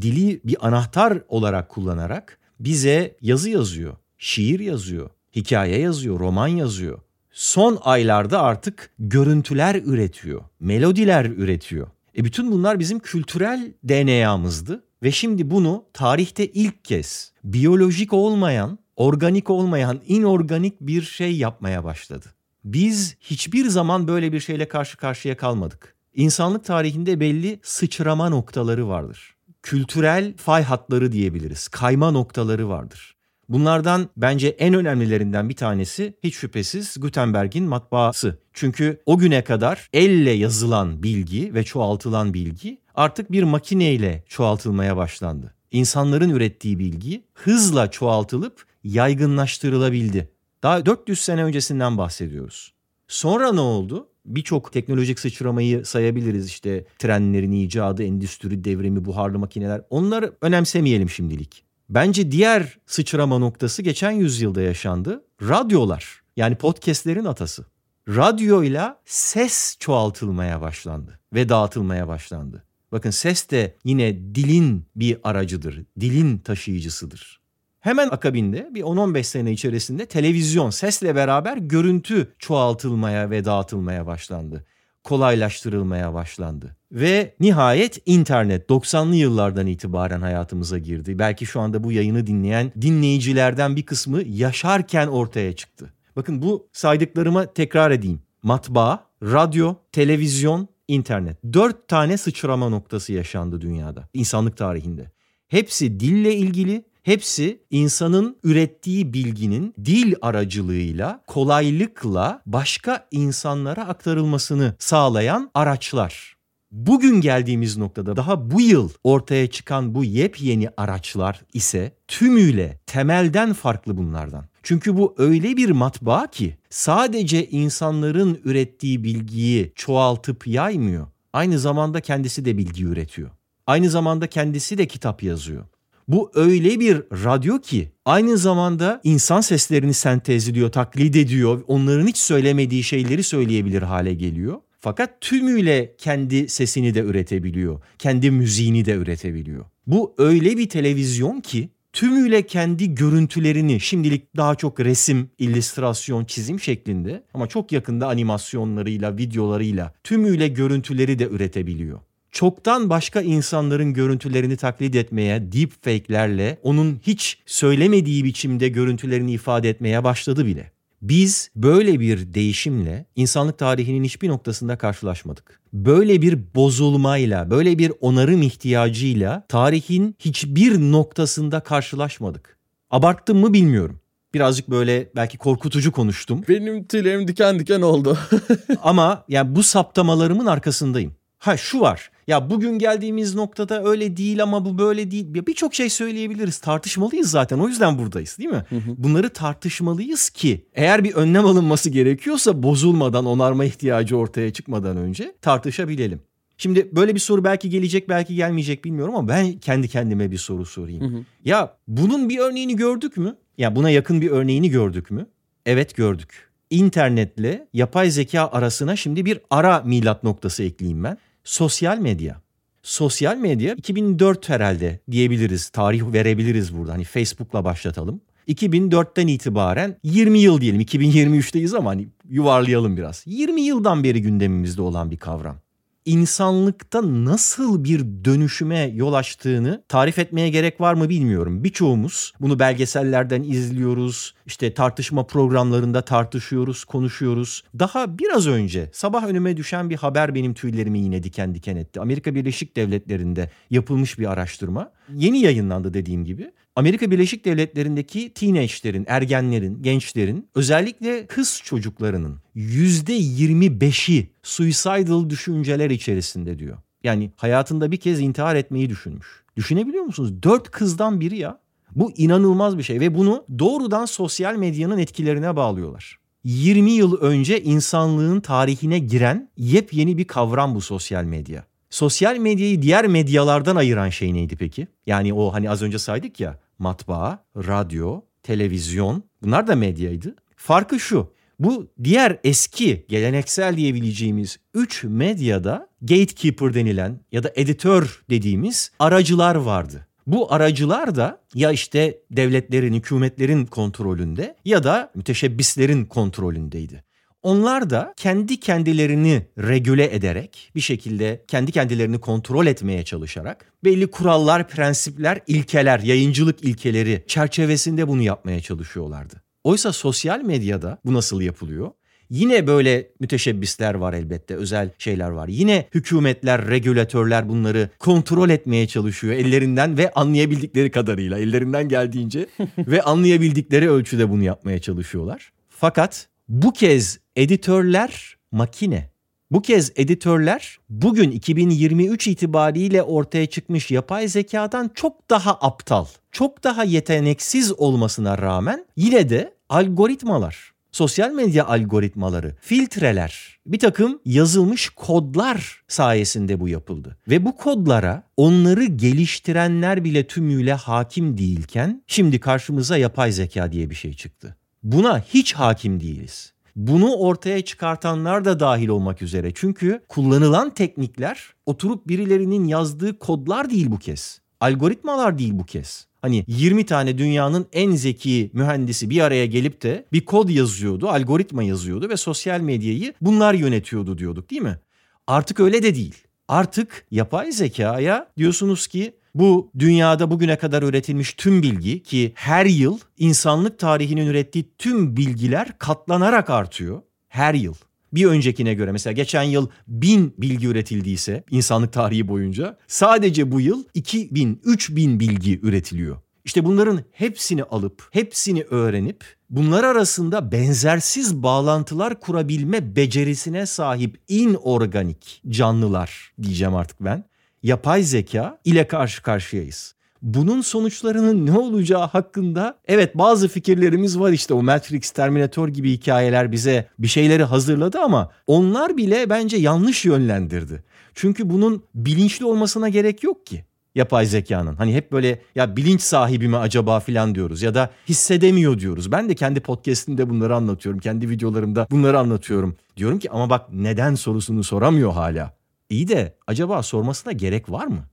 [0.00, 6.98] Dili bir anahtar olarak kullanarak bize yazı yazıyor, şiir yazıyor, hikaye yazıyor, roman yazıyor.
[7.30, 11.86] Son aylarda artık görüntüler üretiyor, melodiler üretiyor.
[12.16, 19.50] E bütün bunlar bizim kültürel DNA'mızdı ve şimdi bunu tarihte ilk kez biyolojik olmayan, organik
[19.50, 22.26] olmayan, inorganik bir şey yapmaya başladı.
[22.64, 25.94] Biz hiçbir zaman böyle bir şeyle karşı karşıya kalmadık.
[26.14, 29.34] İnsanlık tarihinde belli sıçrama noktaları vardır.
[29.62, 31.68] Kültürel fay hatları diyebiliriz.
[31.68, 33.16] Kayma noktaları vardır.
[33.48, 38.38] Bunlardan bence en önemlilerinden bir tanesi hiç şüphesiz Gutenberg'in matbaası.
[38.52, 45.54] Çünkü o güne kadar elle yazılan bilgi ve çoğaltılan bilgi artık bir makineyle çoğaltılmaya başlandı.
[45.70, 50.28] İnsanların ürettiği bilgi hızla çoğaltılıp yaygınlaştırılabildi.
[50.62, 52.74] Daha 400 sene öncesinden bahsediyoruz.
[53.08, 54.08] Sonra ne oldu?
[54.26, 59.82] Birçok teknolojik sıçramayı sayabiliriz işte trenlerin icadı, endüstri devrimi, buharlı makineler.
[59.90, 61.64] Onları önemsemeyelim şimdilik.
[61.88, 65.24] Bence diğer sıçrama noktası geçen yüzyılda yaşandı.
[65.42, 67.66] Radyolar yani podcastlerin atası.
[68.08, 72.64] Radyoyla ses çoğaltılmaya başlandı ve dağıtılmaya başlandı.
[72.92, 77.40] Bakın ses de yine dilin bir aracıdır, dilin taşıyıcısıdır.
[77.80, 84.66] Hemen akabinde bir 10-15 sene içerisinde televizyon sesle beraber görüntü çoğaltılmaya ve dağıtılmaya başlandı.
[85.04, 86.76] Kolaylaştırılmaya başlandı.
[86.92, 91.18] Ve nihayet internet 90'lı yıllardan itibaren hayatımıza girdi.
[91.18, 95.92] Belki şu anda bu yayını dinleyen dinleyicilerden bir kısmı yaşarken ortaya çıktı.
[96.16, 98.22] Bakın bu saydıklarıma tekrar edeyim.
[98.42, 101.38] Matbaa, radyo, televizyon, internet.
[101.52, 105.12] Dört tane sıçrama noktası yaşandı dünyada, insanlık tarihinde.
[105.48, 116.36] Hepsi dille ilgili Hepsi insanın ürettiği bilginin dil aracılığıyla kolaylıkla başka insanlara aktarılmasını sağlayan araçlar.
[116.70, 123.96] Bugün geldiğimiz noktada daha bu yıl ortaya çıkan bu yepyeni araçlar ise tümüyle temelden farklı
[123.96, 124.44] bunlardan.
[124.62, 131.06] Çünkü bu öyle bir matbaa ki sadece insanların ürettiği bilgiyi çoğaltıp yaymıyor.
[131.32, 133.30] Aynı zamanda kendisi de bilgi üretiyor.
[133.66, 135.64] Aynı zamanda kendisi de kitap yazıyor.
[136.08, 141.62] Bu öyle bir radyo ki aynı zamanda insan seslerini sentezliyor, taklit ediyor.
[141.66, 144.60] Onların hiç söylemediği şeyleri söyleyebilir hale geliyor.
[144.80, 147.80] Fakat tümüyle kendi sesini de üretebiliyor.
[147.98, 149.64] Kendi müziğini de üretebiliyor.
[149.86, 157.24] Bu öyle bir televizyon ki tümüyle kendi görüntülerini şimdilik daha çok resim, illüstrasyon, çizim şeklinde
[157.34, 162.00] ama çok yakında animasyonlarıyla, videolarıyla tümüyle görüntüleri de üretebiliyor
[162.34, 170.46] çoktan başka insanların görüntülerini taklit etmeye, deepfake'lerle onun hiç söylemediği biçimde görüntülerini ifade etmeye başladı
[170.46, 170.72] bile.
[171.02, 175.60] Biz böyle bir değişimle insanlık tarihinin hiçbir noktasında karşılaşmadık.
[175.72, 182.58] Böyle bir bozulmayla, böyle bir onarım ihtiyacıyla tarihin hiçbir noktasında karşılaşmadık.
[182.90, 184.00] Abarttım mı bilmiyorum.
[184.34, 186.42] Birazcık böyle belki korkutucu konuştum.
[186.48, 188.18] Benim tüylerim diken diken oldu.
[188.82, 191.14] Ama yani bu saptamalarımın arkasındayım.
[191.38, 192.10] Ha şu var.
[192.26, 195.34] Ya bugün geldiğimiz noktada öyle değil ama bu böyle değil.
[195.34, 196.58] Birçok şey söyleyebiliriz.
[196.58, 197.58] Tartışmalıyız zaten.
[197.58, 198.64] O yüzden buradayız değil mi?
[198.68, 198.94] Hı hı.
[198.98, 206.20] Bunları tartışmalıyız ki eğer bir önlem alınması gerekiyorsa bozulmadan, onarma ihtiyacı ortaya çıkmadan önce tartışabilelim.
[206.58, 210.64] Şimdi böyle bir soru belki gelecek belki gelmeyecek bilmiyorum ama ben kendi kendime bir soru
[210.64, 211.12] sorayım.
[211.12, 211.24] Hı hı.
[211.44, 213.36] Ya bunun bir örneğini gördük mü?
[213.58, 215.26] Ya buna yakın bir örneğini gördük mü?
[215.66, 216.50] Evet gördük.
[216.70, 221.18] İnternetle yapay zeka arasına şimdi bir ara milat noktası ekleyeyim ben.
[221.44, 222.40] Sosyal medya.
[222.82, 226.92] Sosyal medya 2004 herhalde diyebiliriz, tarih verebiliriz burada.
[226.92, 228.20] Hani Facebook'la başlatalım.
[228.48, 233.22] 2004'ten itibaren 20 yıl diyelim 2023'teyiz ama hani yuvarlayalım biraz.
[233.26, 235.63] 20 yıldan beri gündemimizde olan bir kavram
[236.04, 241.64] insanlıkta nasıl bir dönüşüme yol açtığını tarif etmeye gerek var mı bilmiyorum.
[241.64, 247.64] Birçoğumuz bunu belgesellerden izliyoruz, işte tartışma programlarında tartışıyoruz, konuşuyoruz.
[247.78, 252.00] Daha biraz önce sabah önüme düşen bir haber benim tüylerimi yine diken diken etti.
[252.00, 254.92] Amerika Birleşik Devletleri'nde yapılmış bir araştırma.
[255.14, 256.50] Yeni yayınlandı dediğim gibi.
[256.76, 266.78] Amerika Birleşik Devletleri'ndeki teenage'lerin, ergenlerin, gençlerin özellikle kız çocuklarının %25'i suicidal düşünceler içerisinde diyor.
[267.04, 269.26] Yani hayatında bir kez intihar etmeyi düşünmüş.
[269.56, 270.42] Düşünebiliyor musunuz?
[270.42, 271.60] Dört kızdan biri ya.
[271.94, 276.18] Bu inanılmaz bir şey ve bunu doğrudan sosyal medyanın etkilerine bağlıyorlar.
[276.44, 281.64] 20 yıl önce insanlığın tarihine giren yepyeni bir kavram bu sosyal medya.
[281.90, 284.88] Sosyal medyayı diğer medyalardan ayıran şey neydi peki?
[285.06, 290.36] Yani o hani az önce saydık ya matbaa, radyo, televizyon bunlar da medyaydı.
[290.56, 291.32] Farkı şu.
[291.58, 300.06] Bu diğer eski geleneksel diyebileceğimiz 3 medyada gatekeeper denilen ya da editör dediğimiz aracılar vardı.
[300.26, 307.04] Bu aracılar da ya işte devletlerin, hükümetlerin kontrolünde ya da müteşebbislerin kontrolündeydi.
[307.44, 314.68] Onlar da kendi kendilerini regüle ederek bir şekilde kendi kendilerini kontrol etmeye çalışarak belli kurallar,
[314.68, 319.42] prensipler, ilkeler, yayıncılık ilkeleri çerçevesinde bunu yapmaya çalışıyorlardı.
[319.64, 321.90] Oysa sosyal medyada bu nasıl yapılıyor?
[322.30, 325.48] Yine böyle müteşebbisler var elbette, özel şeyler var.
[325.48, 332.46] Yine hükümetler, regülatörler bunları kontrol etmeye çalışıyor ellerinden ve anlayabildikleri kadarıyla, ellerinden geldiğince
[332.78, 335.52] ve anlayabildikleri ölçüde bunu yapmaya çalışıyorlar.
[335.68, 339.10] Fakat bu kez editörler makine.
[339.50, 346.84] Bu kez editörler bugün 2023 itibariyle ortaya çıkmış yapay zekadan çok daha aptal, çok daha
[346.84, 356.60] yeteneksiz olmasına rağmen yine de algoritmalar, sosyal medya algoritmaları, filtreler, bir takım yazılmış kodlar sayesinde
[356.60, 357.16] bu yapıldı.
[357.28, 363.94] Ve bu kodlara onları geliştirenler bile tümüyle hakim değilken şimdi karşımıza yapay zeka diye bir
[363.94, 364.56] şey çıktı.
[364.82, 366.53] Buna hiç hakim değiliz.
[366.76, 369.52] Bunu ortaya çıkartanlar da dahil olmak üzere.
[369.54, 374.40] Çünkü kullanılan teknikler oturup birilerinin yazdığı kodlar değil bu kez.
[374.60, 376.06] Algoritmalar değil bu kez.
[376.22, 381.62] Hani 20 tane dünyanın en zeki mühendisi bir araya gelip de bir kod yazıyordu, algoritma
[381.62, 384.78] yazıyordu ve sosyal medyayı bunlar yönetiyordu diyorduk değil mi?
[385.26, 386.14] Artık öyle de değil.
[386.48, 392.98] Artık yapay zekaya diyorsunuz ki bu dünyada bugüne kadar üretilmiş tüm bilgi ki her yıl
[393.18, 397.02] insanlık tarihinin ürettiği tüm bilgiler katlanarak artıyor.
[397.28, 397.74] Her yıl.
[398.12, 403.84] Bir öncekine göre mesela geçen yıl bin bilgi üretildiyse insanlık tarihi boyunca sadece bu yıl
[403.94, 406.16] 2000, 3000 bilgi üretiliyor.
[406.44, 416.32] İşte bunların hepsini alıp, hepsini öğrenip bunlar arasında benzersiz bağlantılar kurabilme becerisine sahip inorganik canlılar
[416.42, 417.24] diyeceğim artık ben
[417.64, 419.94] yapay zeka ile karşı karşıyayız.
[420.22, 426.52] Bunun sonuçlarının ne olacağı hakkında evet bazı fikirlerimiz var işte o Matrix, Terminator gibi hikayeler
[426.52, 430.84] bize bir şeyleri hazırladı ama onlar bile bence yanlış yönlendirdi.
[431.14, 434.76] Çünkü bunun bilinçli olmasına gerek yok ki yapay zekanın.
[434.76, 439.12] Hani hep böyle ya bilinç sahibi mi acaba filan diyoruz ya da hissedemiyor diyoruz.
[439.12, 441.00] Ben de kendi podcast'imde bunları anlatıyorum.
[441.00, 442.76] Kendi videolarımda bunları anlatıyorum.
[442.96, 445.63] Diyorum ki ama bak neden sorusunu soramıyor hala.
[445.94, 448.08] İyi de acaba sormasına gerek var mı?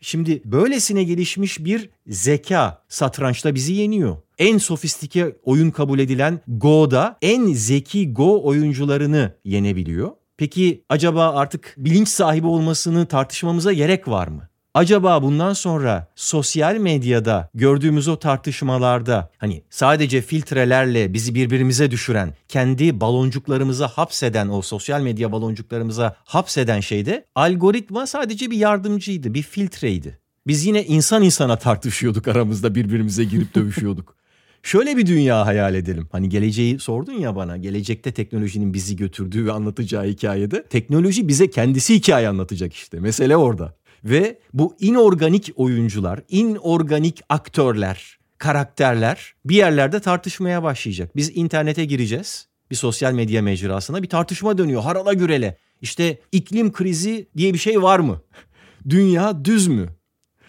[0.00, 4.16] Şimdi böylesine gelişmiş bir zeka satrançta bizi yeniyor.
[4.38, 10.10] En sofistike oyun kabul edilen Go'da en zeki Go oyuncularını yenebiliyor.
[10.36, 14.48] Peki acaba artık bilinç sahibi olmasını tartışmamıza gerek var mı?
[14.74, 23.00] Acaba bundan sonra sosyal medyada gördüğümüz o tartışmalarda hani sadece filtrelerle bizi birbirimize düşüren, kendi
[23.00, 30.18] baloncuklarımıza hapseden o sosyal medya baloncuklarımıza hapseden şeyde algoritma sadece bir yardımcıydı, bir filtreydi.
[30.46, 34.16] Biz yine insan insana tartışıyorduk aramızda birbirimize girip dövüşüyorduk.
[34.62, 36.08] Şöyle bir dünya hayal edelim.
[36.12, 37.56] Hani geleceği sordun ya bana.
[37.56, 40.64] Gelecekte teknolojinin bizi götürdüğü ve anlatacağı hikayede.
[40.70, 43.00] Teknoloji bize kendisi hikaye anlatacak işte.
[43.00, 43.74] Mesele orada.
[44.04, 51.16] Ve bu inorganik oyuncular, inorganik aktörler, karakterler bir yerlerde tartışmaya başlayacak.
[51.16, 52.48] Biz internete gireceğiz.
[52.70, 55.58] Bir sosyal medya mecrasına bir tartışma dönüyor harala gürele.
[55.80, 58.22] İşte iklim krizi diye bir şey var mı?
[58.88, 59.88] Dünya düz mü?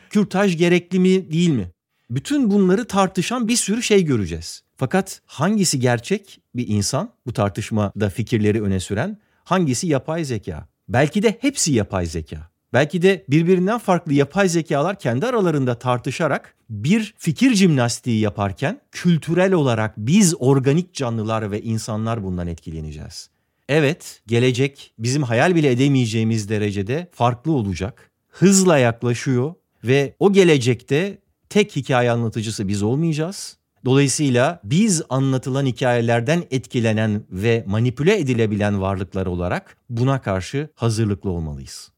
[0.09, 1.71] Kürtaj gerekli mi değil mi?
[2.09, 4.63] Bütün bunları tartışan bir sürü şey göreceğiz.
[4.75, 10.67] Fakat hangisi gerçek bir insan bu tartışmada fikirleri öne süren, hangisi yapay zeka?
[10.89, 12.52] Belki de hepsi yapay zeka.
[12.73, 19.97] Belki de birbirinden farklı yapay zekalar kendi aralarında tartışarak bir fikir jimnastiği yaparken kültürel olarak
[19.97, 23.29] biz organik canlılar ve insanlar bundan etkileneceğiz.
[23.69, 28.11] Evet, gelecek bizim hayal bile edemeyeceğimiz derecede farklı olacak.
[28.29, 31.17] Hızla yaklaşıyor ve o gelecekte
[31.49, 33.57] tek hikaye anlatıcısı biz olmayacağız.
[33.85, 41.92] Dolayısıyla biz anlatılan hikayelerden etkilenen ve manipüle edilebilen varlıklar olarak buna karşı hazırlıklı olmalıyız.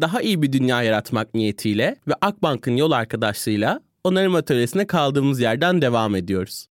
[0.00, 6.14] Daha iyi bir dünya yaratmak niyetiyle ve Akbank'ın yol arkadaşlığıyla onarım atölyesine kaldığımız yerden devam
[6.14, 6.66] ediyoruz.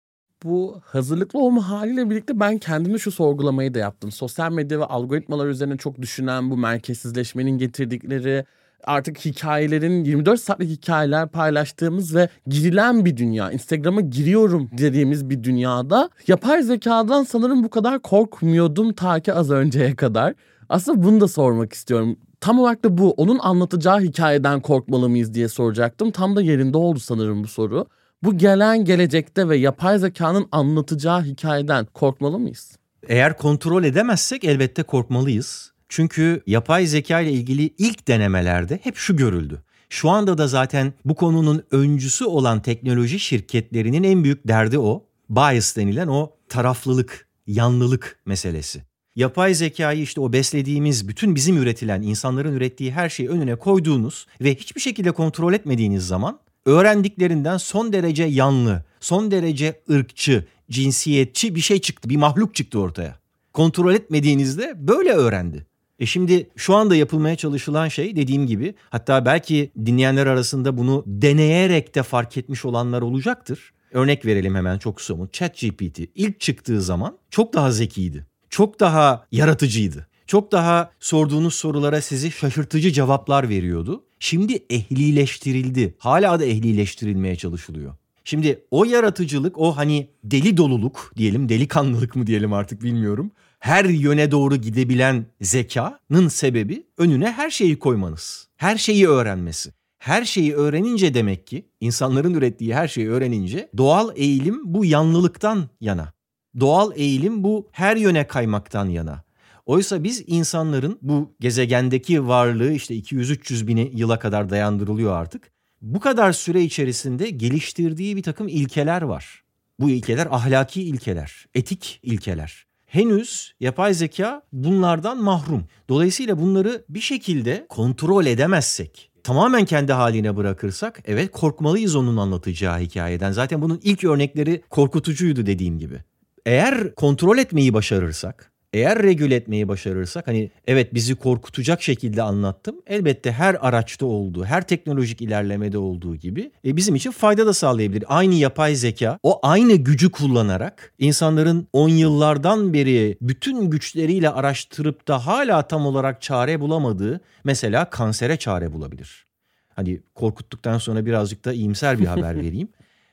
[0.45, 4.13] Bu hazırlıklı olma haliyle birlikte ben kendime şu sorgulamayı da yaptım.
[4.13, 8.45] Sosyal medya ve algoritmalar üzerine çok düşünen bu merkezsizleşmenin getirdikleri
[8.85, 13.53] artık hikayelerin 24 saatlik hikayeler paylaştığımız ve girilen bir dünya.
[13.53, 19.97] Instagram'a giriyorum dediğimiz bir dünyada yapay zekadan sanırım bu kadar korkmuyordum ta ki az önceye
[19.97, 20.35] kadar.
[20.69, 22.17] Aslında bunu da sormak istiyorum.
[22.47, 23.11] Tam olarak da bu.
[23.11, 26.11] Onun anlatacağı hikayeden korkmalı mıyız diye soracaktım.
[26.11, 27.87] Tam da yerinde oldu sanırım bu soru.
[28.23, 32.77] Bu gelen gelecekte ve yapay zekanın anlatacağı hikayeden korkmalı mıyız?
[33.09, 35.73] Eğer kontrol edemezsek elbette korkmalıyız.
[35.89, 39.63] Çünkü yapay zeka ile ilgili ilk denemelerde hep şu görüldü.
[39.89, 45.05] Şu anda da zaten bu konunun öncüsü olan teknoloji şirketlerinin en büyük derdi o.
[45.29, 48.83] Bias denilen o taraflılık, yanlılık meselesi.
[49.17, 54.55] Yapay zekayı işte o beslediğimiz, bütün bizim üretilen, insanların ürettiği her şeyi önüne koyduğunuz ve
[54.55, 61.79] hiçbir şekilde kontrol etmediğiniz zaman öğrendiklerinden son derece yanlı, son derece ırkçı, cinsiyetçi bir şey
[61.79, 63.19] çıktı, bir mahluk çıktı ortaya.
[63.53, 65.67] Kontrol etmediğinizde böyle öğrendi.
[65.99, 71.95] E şimdi şu anda yapılmaya çalışılan şey dediğim gibi hatta belki dinleyenler arasında bunu deneyerek
[71.95, 73.73] de fark etmiş olanlar olacaktır.
[73.93, 75.33] Örnek verelim hemen çok somut.
[75.33, 78.27] ChatGPT ilk çıktığı zaman çok daha zekiydi.
[78.51, 80.07] Çok daha yaratıcıydı.
[80.27, 84.05] Çok daha sorduğunuz sorulara sizi şaşırtıcı cevaplar veriyordu.
[84.19, 85.95] Şimdi ehlileştirildi.
[85.99, 87.95] Hala da ehlileştirilmeye çalışılıyor.
[88.25, 94.31] Şimdi o yaratıcılık, o hani deli doluluk diyelim, delikanlılık mı diyelim artık bilmiyorum her yöne
[94.31, 98.49] doğru gidebilen zekanın sebebi önüne her şeyi koymanız.
[98.57, 99.73] Her şeyi öğrenmesi.
[99.99, 106.13] Her şeyi öğrenince demek ki insanların ürettiği her şeyi öğrenince doğal eğilim bu yanlılıktan yana.
[106.61, 109.25] Doğal eğilim bu her yöne kaymaktan yana.
[109.67, 115.51] Oysa biz insanların bu gezegendeki varlığı işte 200-300 bini yıla kadar dayandırılıyor artık.
[115.83, 119.43] Bu kadar süre içerisinde geliştirdiği bir takım ilkeler var.
[119.81, 125.65] Bu ilkeler ahlaki ilkeler, etik ilkeler henüz yapay zeka bunlardan mahrum.
[125.89, 133.33] Dolayısıyla bunları bir şekilde kontrol edemezsek, tamamen kendi haline bırakırsak evet korkmalıyız onun anlatacağı hikayeden.
[133.33, 136.05] Zaten bunun ilk örnekleri korkutucuydu dediğim gibi.
[136.47, 142.77] Eğer kontrol etmeyi başarırsak, eğer regüle etmeyi başarırsak hani evet bizi korkutacak şekilde anlattım.
[142.87, 148.05] Elbette her araçta olduğu, her teknolojik ilerlemede olduğu gibi e, bizim için fayda da sağlayabilir.
[148.09, 155.27] Aynı yapay zeka o aynı gücü kullanarak insanların 10 yıllardan beri bütün güçleriyle araştırıp da
[155.27, 159.27] hala tam olarak çare bulamadığı mesela kansere çare bulabilir.
[159.75, 162.69] Hani korkuttuktan sonra birazcık da iyimser bir haber vereyim.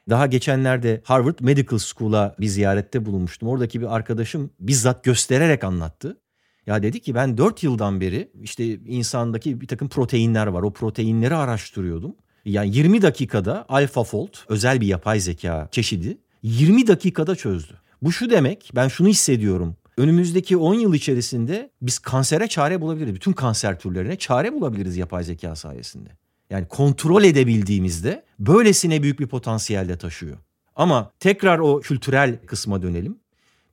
[0.09, 3.49] Daha geçenlerde Harvard Medical School'a bir ziyarette bulunmuştum.
[3.49, 6.17] Oradaki bir arkadaşım bizzat göstererek anlattı.
[6.65, 10.63] Ya dedi ki ben 4 yıldan beri işte insandaki bir takım proteinler var.
[10.63, 12.15] O proteinleri araştırıyordum.
[12.45, 17.73] Yani 20 dakikada AlphaFold özel bir yapay zeka çeşidi 20 dakikada çözdü.
[18.01, 19.75] Bu şu demek ben şunu hissediyorum.
[19.97, 23.15] Önümüzdeki 10 yıl içerisinde biz kansere çare bulabiliriz.
[23.15, 26.09] Bütün kanser türlerine çare bulabiliriz yapay zeka sayesinde.
[26.53, 30.37] Yani kontrol edebildiğimizde böylesine büyük bir potansiyelde taşıyor.
[30.75, 33.17] Ama tekrar o kültürel kısma dönelim.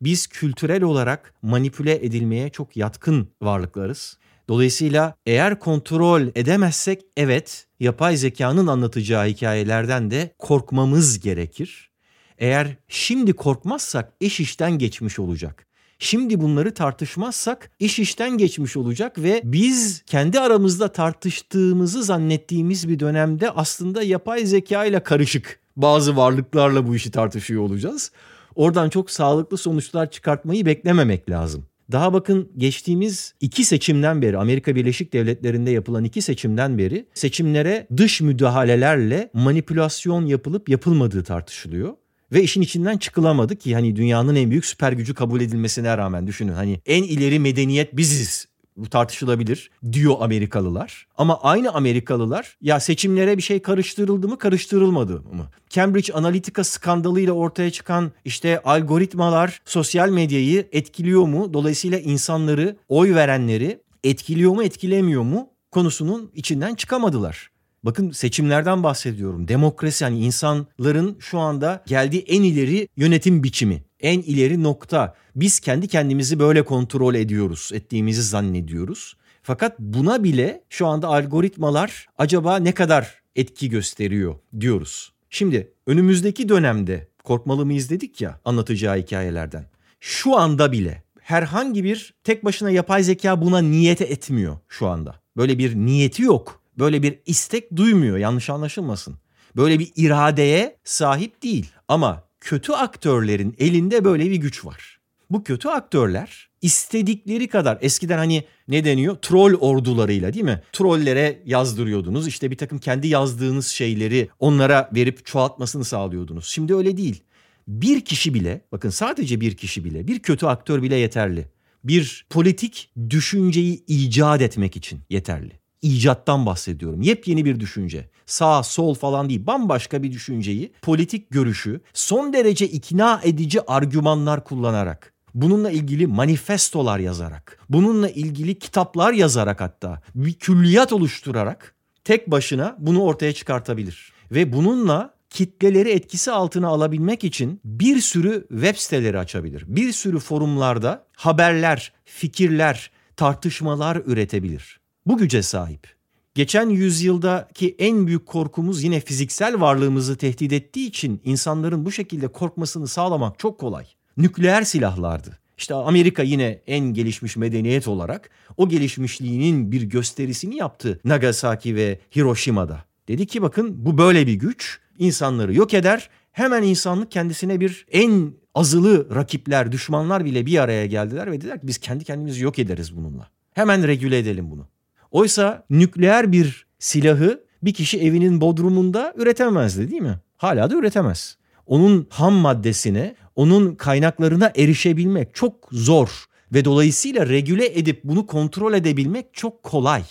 [0.01, 4.19] Biz kültürel olarak manipüle edilmeye çok yatkın varlıklarız.
[4.49, 11.91] Dolayısıyla eğer kontrol edemezsek evet yapay zekanın anlatacağı hikayelerden de korkmamız gerekir.
[12.39, 15.67] Eğer şimdi korkmazsak iş işten geçmiş olacak.
[16.03, 23.51] Şimdi bunları tartışmazsak iş işten geçmiş olacak ve biz kendi aramızda tartıştığımızı zannettiğimiz bir dönemde
[23.51, 28.13] aslında yapay zeka ile karışık bazı varlıklarla bu işi tartışıyor olacağız.
[28.55, 31.67] Oradan çok sağlıklı sonuçlar çıkartmayı beklememek lazım.
[31.93, 38.21] Daha bakın geçtiğimiz iki seçimden beri Amerika Birleşik Devletleri'nde yapılan iki seçimden beri seçimlere dış
[38.21, 41.95] müdahalelerle manipülasyon yapılıp yapılmadığı tartışılıyor.
[42.33, 46.53] Ve işin içinden çıkılamadı ki hani dünyanın en büyük süper gücü kabul edilmesine rağmen düşünün
[46.53, 51.07] hani en ileri medeniyet biziz Bu tartışılabilir diyor Amerikalılar.
[51.17, 55.47] Ama aynı Amerikalılar ya seçimlere bir şey karıştırıldı mı karıştırılmadı mı?
[55.71, 61.53] Cambridge Analytica skandalıyla ortaya çıkan işte algoritmalar sosyal medyayı etkiliyor mu?
[61.53, 67.50] Dolayısıyla insanları, oy verenleri etkiliyor mu etkilemiyor mu konusunun içinden çıkamadılar.
[67.83, 69.49] Bakın seçimlerden bahsediyorum.
[69.49, 73.85] Demokrasi yani insanların şu anda geldiği en ileri yönetim biçimi.
[74.01, 75.15] En ileri nokta.
[75.37, 79.17] Biz kendi kendimizi böyle kontrol ediyoruz, ettiğimizi zannediyoruz.
[79.43, 85.13] Fakat buna bile şu anda algoritmalar acaba ne kadar etki gösteriyor diyoruz.
[85.31, 89.67] Şimdi önümüzdeki dönemde korkmalı mıyız dedik ya anlatacağı hikayelerden.
[90.01, 95.21] Şu anda bile herhangi bir tek başına yapay zeka buna niyete etmiyor şu anda.
[95.37, 96.60] Böyle bir niyeti yok.
[96.81, 99.17] Böyle bir istek duymuyor yanlış anlaşılmasın.
[99.57, 101.67] Böyle bir iradeye sahip değil.
[101.89, 105.01] Ama kötü aktörlerin elinde böyle bir güç var.
[105.31, 109.17] Bu kötü aktörler istedikleri kadar eskiden hani ne deniyor?
[109.17, 110.63] Troll ordularıyla değil mi?
[110.73, 112.27] Trollere yazdırıyordunuz.
[112.27, 116.47] İşte bir takım kendi yazdığınız şeyleri onlara verip çoğaltmasını sağlıyordunuz.
[116.47, 117.23] Şimdi öyle değil.
[117.69, 121.49] Bir kişi bile bakın sadece bir kişi bile bir kötü aktör bile yeterli.
[121.85, 127.03] Bir politik düşünceyi icat etmek için yeterli icattan bahsediyorum.
[127.03, 128.11] Yepyeni bir düşünce.
[128.27, 129.47] Sağ, sol falan değil.
[129.47, 137.59] Bambaşka bir düşünceyi, politik görüşü son derece ikna edici argümanlar kullanarak, bununla ilgili manifestolar yazarak,
[137.69, 144.13] bununla ilgili kitaplar yazarak hatta bir külliyat oluşturarak tek başına bunu ortaya çıkartabilir.
[144.33, 149.65] Ve bununla kitleleri etkisi altına alabilmek için bir sürü web siteleri açabilir.
[149.67, 156.01] Bir sürü forumlarda haberler, fikirler, tartışmalar üretebilir bu güce sahip.
[156.35, 162.89] Geçen yüzyıldaki en büyük korkumuz yine fiziksel varlığımızı tehdit ettiği için insanların bu şekilde korkmasını
[162.89, 163.87] sağlamak çok kolay.
[164.17, 165.39] Nükleer silahlardı.
[165.59, 172.85] İşte Amerika yine en gelişmiş medeniyet olarak o gelişmişliğinin bir gösterisini yaptı Nagasaki ve Hiroşima'da.
[173.09, 176.11] Dedi ki bakın bu böyle bir güç insanları yok eder.
[176.33, 181.67] Hemen insanlık kendisine bir en azılı rakipler, düşmanlar bile bir araya geldiler ve dediler ki
[181.67, 183.31] biz kendi kendimizi yok ederiz bununla.
[183.53, 184.69] Hemen regüle edelim bunu.
[185.11, 190.21] Oysa nükleer bir silahı bir kişi evinin bodrumunda üretemezdi değil mi?
[190.37, 191.37] Hala da üretemez.
[191.67, 199.35] Onun ham maddesine, onun kaynaklarına erişebilmek çok zor ve dolayısıyla regüle edip bunu kontrol edebilmek
[199.35, 200.03] çok kolay.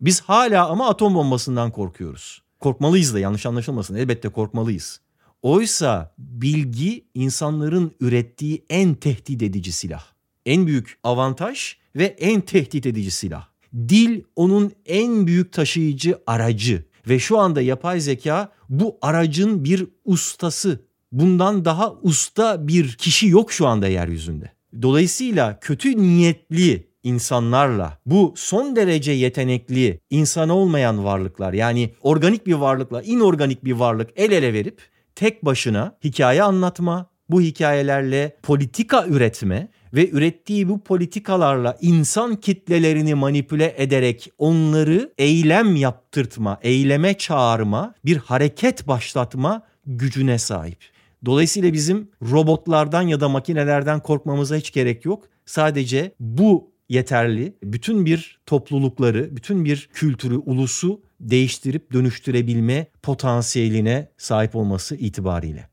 [0.00, 2.42] Biz hala ama atom bombasından korkuyoruz.
[2.60, 3.94] Korkmalıyız da yanlış anlaşılmasın.
[3.94, 5.00] Elbette korkmalıyız.
[5.42, 10.04] Oysa bilgi insanların ürettiği en tehdit edici silah.
[10.46, 13.49] En büyük avantaj ve en tehdit edici silah.
[13.74, 20.80] Dil onun en büyük taşıyıcı aracı ve şu anda yapay zeka bu aracın bir ustası.
[21.12, 24.52] Bundan daha usta bir kişi yok şu anda yeryüzünde.
[24.82, 33.02] Dolayısıyla kötü niyetli insanlarla bu son derece yetenekli insan olmayan varlıklar yani organik bir varlıkla
[33.02, 34.80] inorganik bir varlık el ele verip
[35.14, 43.74] tek başına hikaye anlatma, bu hikayelerle politika üretme ve ürettiği bu politikalarla insan kitlelerini manipüle
[43.76, 50.78] ederek onları eylem yaptırtma, eyleme çağırma, bir hareket başlatma gücüne sahip.
[51.24, 55.28] Dolayısıyla bizim robotlardan ya da makinelerden korkmamıza hiç gerek yok.
[55.46, 57.56] Sadece bu yeterli.
[57.62, 65.69] Bütün bir toplulukları, bütün bir kültürü, ulusu değiştirip dönüştürebilme potansiyeline sahip olması itibariyle.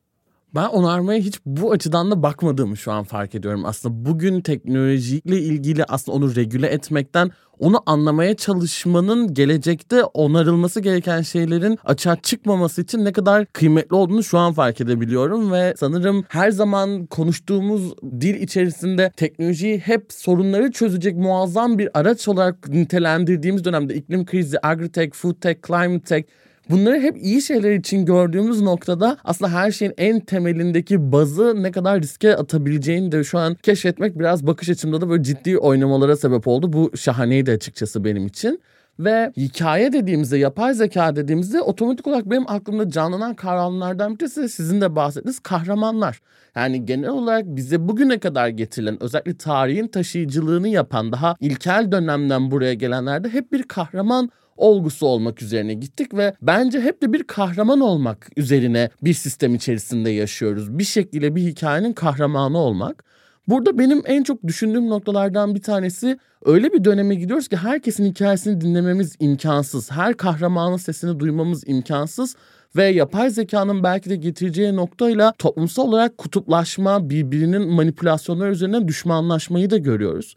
[0.55, 3.65] Ben onarmaya hiç bu açıdan da bakmadığımı şu an fark ediyorum.
[3.65, 11.79] Aslında bugün teknolojiyle ilgili aslında onu regüle etmekten onu anlamaya çalışmanın gelecekte onarılması gereken şeylerin
[11.85, 17.05] açığa çıkmaması için ne kadar kıymetli olduğunu şu an fark edebiliyorum ve sanırım her zaman
[17.05, 24.57] konuştuğumuz dil içerisinde teknolojiyi hep sorunları çözecek muazzam bir araç olarak nitelendirdiğimiz dönemde iklim krizi,
[24.63, 26.25] agritech, food tech, climate tech
[26.69, 32.01] Bunları hep iyi şeyler için gördüğümüz noktada aslında her şeyin en temelindeki bazı ne kadar
[32.01, 36.73] riske atabileceğini de şu an keşfetmek biraz bakış açımda da böyle ciddi oynamalara sebep oldu.
[36.73, 38.61] Bu şahaneydi açıkçası benim için.
[38.99, 44.95] Ve hikaye dediğimizde, yapay zeka dediğimizde otomatik olarak benim aklımda canlanan kavramlardan birisi sizin de
[44.95, 46.21] bahsettiğiniz kahramanlar.
[46.55, 52.73] Yani genel olarak bize bugüne kadar getirilen özellikle tarihin taşıyıcılığını yapan daha ilkel dönemden buraya
[52.73, 58.29] gelenlerde hep bir kahraman olgusu olmak üzerine gittik ve bence hep de bir kahraman olmak
[58.37, 60.79] üzerine bir sistem içerisinde yaşıyoruz.
[60.79, 63.03] Bir şekilde bir hikayenin kahramanı olmak.
[63.47, 68.61] Burada benim en çok düşündüğüm noktalardan bir tanesi öyle bir döneme gidiyoruz ki herkesin hikayesini
[68.61, 69.91] dinlememiz imkansız.
[69.91, 72.35] Her kahramanın sesini duymamız imkansız
[72.75, 79.77] ve yapay zekanın belki de getireceği noktayla toplumsal olarak kutuplaşma, birbirinin manipülasyonları üzerinden düşmanlaşmayı da
[79.77, 80.35] görüyoruz.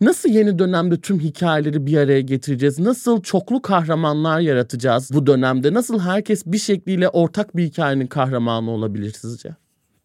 [0.00, 2.78] Nasıl yeni dönemde tüm hikayeleri bir araya getireceğiz?
[2.78, 5.74] Nasıl çoklu kahramanlar yaratacağız bu dönemde?
[5.74, 9.56] Nasıl herkes bir şekliyle ortak bir hikayenin kahramanı olabilir sizce?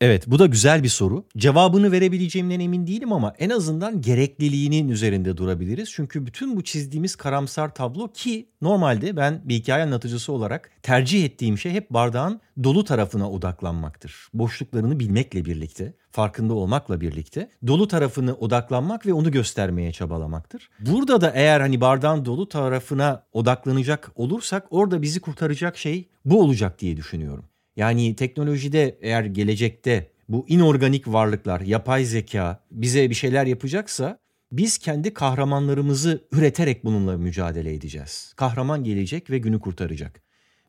[0.02, 1.26] Evet bu da güzel bir soru.
[1.38, 5.92] Cevabını verebileceğimden emin değilim ama en azından gerekliliğinin üzerinde durabiliriz.
[5.92, 11.58] Çünkü bütün bu çizdiğimiz karamsar tablo ki normalde ben bir hikaye anlatıcısı olarak tercih ettiğim
[11.58, 14.28] şey hep bardağın dolu tarafına odaklanmaktır.
[14.34, 20.70] Boşluklarını bilmekle birlikte, farkında olmakla birlikte dolu tarafını odaklanmak ve onu göstermeye çabalamaktır.
[20.80, 26.80] Burada da eğer hani bardağın dolu tarafına odaklanacak olursak orada bizi kurtaracak şey bu olacak
[26.80, 27.51] diye düşünüyorum.
[27.76, 34.20] Yani teknolojide eğer gelecekte bu inorganik varlıklar, yapay zeka bize bir şeyler yapacaksa
[34.52, 38.34] biz kendi kahramanlarımızı üreterek bununla mücadele edeceğiz.
[38.36, 40.22] Kahraman gelecek ve günü kurtaracak.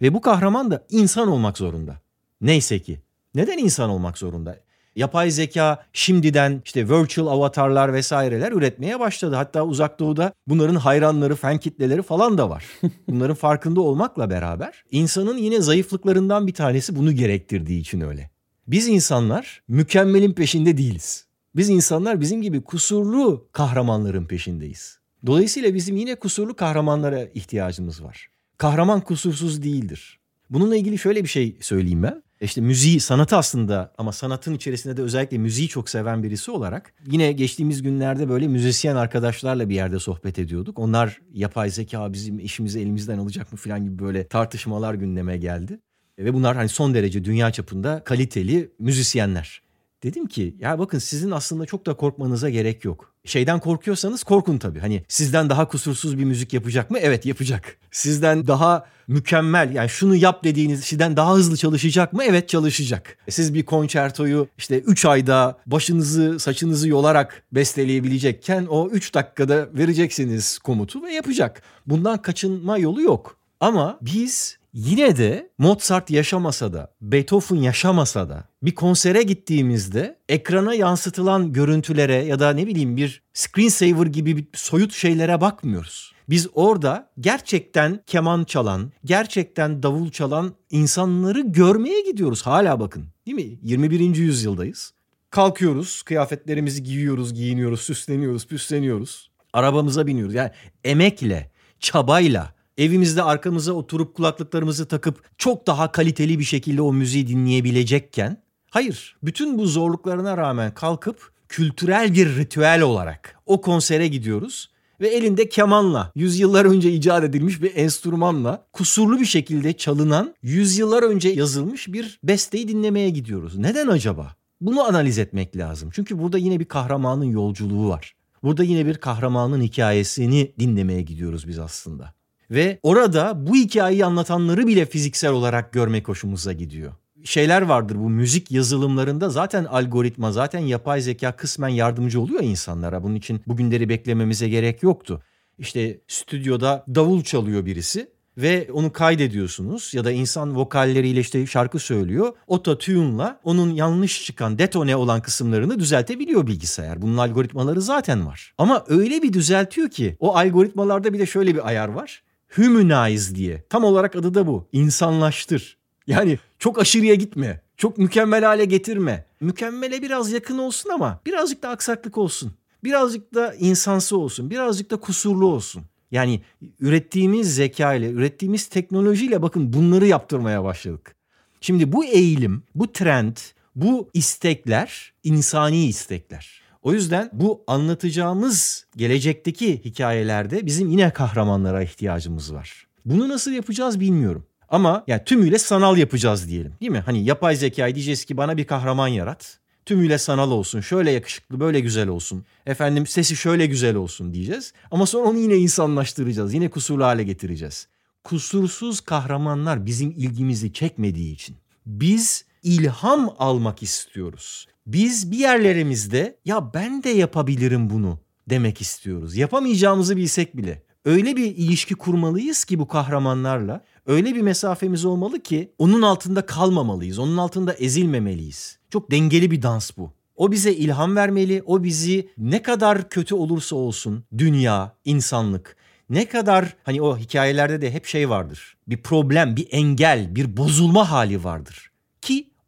[0.03, 2.00] Ve bu kahraman da insan olmak zorunda.
[2.40, 3.00] Neyse ki.
[3.34, 4.59] Neden insan olmak zorunda?
[4.97, 9.36] Yapay zeka şimdiden işte virtual avatarlar vesaireler üretmeye başladı.
[9.36, 12.64] Hatta uzak doğuda bunların hayranları, fan kitleleri falan da var.
[13.09, 18.30] Bunların farkında olmakla beraber insanın yine zayıflıklarından bir tanesi bunu gerektirdiği için öyle.
[18.66, 21.26] Biz insanlar mükemmelin peşinde değiliz.
[21.57, 24.99] Biz insanlar bizim gibi kusurlu kahramanların peşindeyiz.
[25.26, 28.28] Dolayısıyla bizim yine kusurlu kahramanlara ihtiyacımız var.
[28.59, 30.20] Kahraman kusursuz değildir.
[30.51, 32.22] Bununla ilgili şöyle bir şey söyleyeyim ben.
[32.43, 37.32] İşte müziği, sanatı aslında ama sanatın içerisinde de özellikle müziği çok seven birisi olarak yine
[37.32, 40.78] geçtiğimiz günlerde böyle müzisyen arkadaşlarla bir yerde sohbet ediyorduk.
[40.78, 45.80] Onlar yapay zeka bizim işimizi elimizden alacak mı falan gibi böyle tartışmalar gündeme geldi.
[46.18, 49.62] Ve bunlar hani son derece dünya çapında kaliteli müzisyenler.
[50.03, 53.12] Dedim ki ya bakın sizin aslında çok da korkmanıza gerek yok.
[53.24, 54.78] Şeyden korkuyorsanız korkun tabii.
[54.78, 56.98] Hani sizden daha kusursuz bir müzik yapacak mı?
[56.98, 57.76] Evet yapacak.
[57.90, 62.24] Sizden daha mükemmel yani şunu yap dediğiniz şeyden daha hızlı çalışacak mı?
[62.24, 63.16] Evet çalışacak.
[63.28, 71.03] Siz bir konçertoyu işte 3 ayda başınızı saçınızı yolarak besteleyebilecekken o 3 dakikada vereceksiniz komutu
[71.03, 71.62] ve yapacak.
[71.86, 73.36] Bundan kaçınma yolu yok.
[73.61, 81.53] Ama biz Yine de Mozart yaşamasa da, Beethoven yaşamasa da bir konsere gittiğimizde ekrana yansıtılan
[81.53, 86.12] görüntülere ya da ne bileyim bir screensaver gibi bir soyut şeylere bakmıyoruz.
[86.29, 93.05] Biz orada gerçekten keman çalan, gerçekten davul çalan insanları görmeye gidiyoruz hala bakın.
[93.27, 93.59] Değil mi?
[93.62, 94.01] 21.
[94.16, 94.93] yüzyıldayız.
[95.31, 99.31] Kalkıyoruz, kıyafetlerimizi giyiyoruz, giyiniyoruz, süsleniyoruz, püsleniyoruz.
[99.53, 100.35] Arabamıza biniyoruz.
[100.35, 100.51] Yani
[100.85, 101.51] emekle,
[101.81, 109.16] çabayla, evimizde arkamıza oturup kulaklıklarımızı takıp çok daha kaliteli bir şekilde o müziği dinleyebilecekken hayır
[109.23, 116.12] bütün bu zorluklarına rağmen kalkıp kültürel bir ritüel olarak o konsere gidiyoruz ve elinde kemanla,
[116.14, 122.68] yüzyıllar önce icat edilmiş bir enstrümanla kusurlu bir şekilde çalınan, yüzyıllar önce yazılmış bir besteyi
[122.68, 123.59] dinlemeye gidiyoruz.
[123.59, 124.37] Neden acaba?
[124.61, 125.91] Bunu analiz etmek lazım.
[125.93, 128.14] Çünkü burada yine bir kahramanın yolculuğu var.
[128.43, 132.14] Burada yine bir kahramanın hikayesini dinlemeye gidiyoruz biz aslında.
[132.53, 136.92] Ve orada bu hikayeyi anlatanları bile fiziksel olarak görmek hoşumuza gidiyor.
[137.24, 143.03] Şeyler vardır bu müzik yazılımlarında zaten algoritma zaten yapay zeka kısmen yardımcı oluyor insanlara.
[143.03, 145.22] Bunun için bugünleri beklememize gerek yoktu.
[145.59, 152.32] İşte stüdyoda davul çalıyor birisi ve onu kaydediyorsunuz ya da insan vokalleriyle işte şarkı söylüyor.
[152.46, 157.03] Ototune'la onun yanlış çıkan detone olan kısımlarını düzeltebiliyor bilgisayar.
[157.03, 158.55] Bunun algoritmaları zaten var.
[158.59, 162.22] Ama öyle bir düzeltiyor ki o algoritmalarda bir de şöyle bir ayar var
[162.57, 163.64] humanize diye.
[163.68, 164.68] Tam olarak adı da bu.
[164.72, 165.76] İnsanlaştır.
[166.07, 167.61] Yani çok aşırıya gitme.
[167.76, 169.24] Çok mükemmel hale getirme.
[169.40, 172.53] Mükemmele biraz yakın olsun ama birazcık da aksaklık olsun.
[172.84, 174.50] Birazcık da insansı olsun.
[174.50, 175.82] Birazcık da kusurlu olsun.
[176.11, 176.42] Yani
[176.80, 181.14] ürettiğimiz zeka ile, ürettiğimiz teknolojiyle bakın bunları yaptırmaya başladık.
[181.61, 183.36] Şimdi bu eğilim, bu trend,
[183.76, 186.62] bu istekler insani istekler.
[186.83, 192.87] O yüzden bu anlatacağımız gelecekteki hikayelerde bizim yine kahramanlara ihtiyacımız var.
[193.05, 194.47] Bunu nasıl yapacağız bilmiyorum.
[194.68, 196.74] Ama yani tümüyle sanal yapacağız diyelim.
[196.80, 197.03] Değil mi?
[197.07, 199.59] Hani yapay zekayı diyeceğiz ki bana bir kahraman yarat.
[199.87, 200.80] Tümüyle sanal olsun.
[200.80, 202.45] Şöyle yakışıklı, böyle güzel olsun.
[202.66, 204.72] Efendim sesi şöyle güzel olsun diyeceğiz.
[204.91, 206.55] Ama sonra onu yine insanlaştıracağız.
[206.55, 207.89] Yine kusurlu hale getireceğiz.
[208.24, 211.57] Kusursuz kahramanlar bizim ilgimizi çekmediği için
[211.87, 214.66] biz ilham almak istiyoruz.
[214.87, 218.18] Biz bir yerlerimizde ya ben de yapabilirim bunu
[218.51, 219.37] demek istiyoruz.
[219.37, 220.83] Yapamayacağımızı bilsek bile.
[221.05, 223.85] Öyle bir ilişki kurmalıyız ki bu kahramanlarla.
[224.07, 227.18] Öyle bir mesafemiz olmalı ki onun altında kalmamalıyız.
[227.18, 228.78] Onun altında ezilmemeliyiz.
[228.91, 230.12] Çok dengeli bir dans bu.
[230.37, 231.62] O bize ilham vermeli.
[231.66, 235.76] O bizi ne kadar kötü olursa olsun dünya, insanlık
[236.11, 238.76] ne kadar hani o hikayelerde de hep şey vardır.
[238.89, 241.91] Bir problem, bir engel, bir bozulma hali vardır.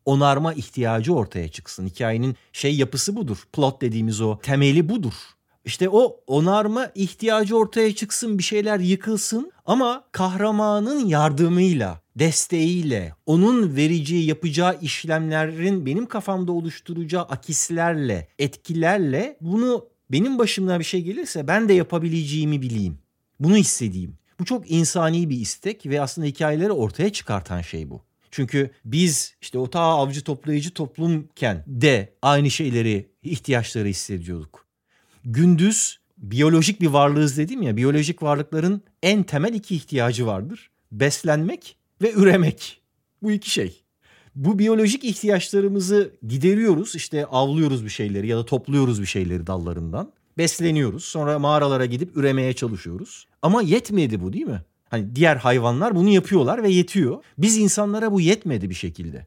[0.04, 1.86] Onarma ihtiyacı ortaya çıksın.
[1.86, 3.38] Hikayenin şey yapısı budur.
[3.52, 5.14] Plot dediğimiz o temeli budur.
[5.64, 14.26] İşte o onarma ihtiyacı ortaya çıksın, bir şeyler yıkılsın ama kahramanın yardımıyla, desteğiyle, onun vereceği,
[14.26, 21.72] yapacağı işlemlerin benim kafamda oluşturacağı akislerle, etkilerle bunu benim başımdan bir şey gelirse ben de
[21.72, 22.98] yapabileceğimi bileyim.
[23.40, 24.18] Bunu hissedeyim.
[24.40, 28.02] Bu çok insani bir istek ve aslında hikayeleri ortaya çıkartan şey bu.
[28.34, 34.66] Çünkü biz işte o ta avcı toplayıcı toplumken de aynı şeyleri, ihtiyaçları hissediyorduk.
[35.24, 40.70] Gündüz biyolojik bir varlığız dedim ya, biyolojik varlıkların en temel iki ihtiyacı vardır.
[40.92, 42.80] Beslenmek ve üremek.
[43.22, 43.82] Bu iki şey.
[44.34, 46.94] Bu biyolojik ihtiyaçlarımızı gideriyoruz.
[46.94, 50.12] İşte avlıyoruz bir şeyleri ya da topluyoruz bir şeyleri dallarından.
[50.38, 51.04] Besleniyoruz.
[51.04, 53.26] Sonra mağaralara gidip üremeye çalışıyoruz.
[53.42, 54.62] Ama yetmedi bu değil mi?
[54.90, 57.24] Hani diğer hayvanlar bunu yapıyorlar ve yetiyor.
[57.38, 59.26] Biz insanlara bu yetmedi bir şekilde.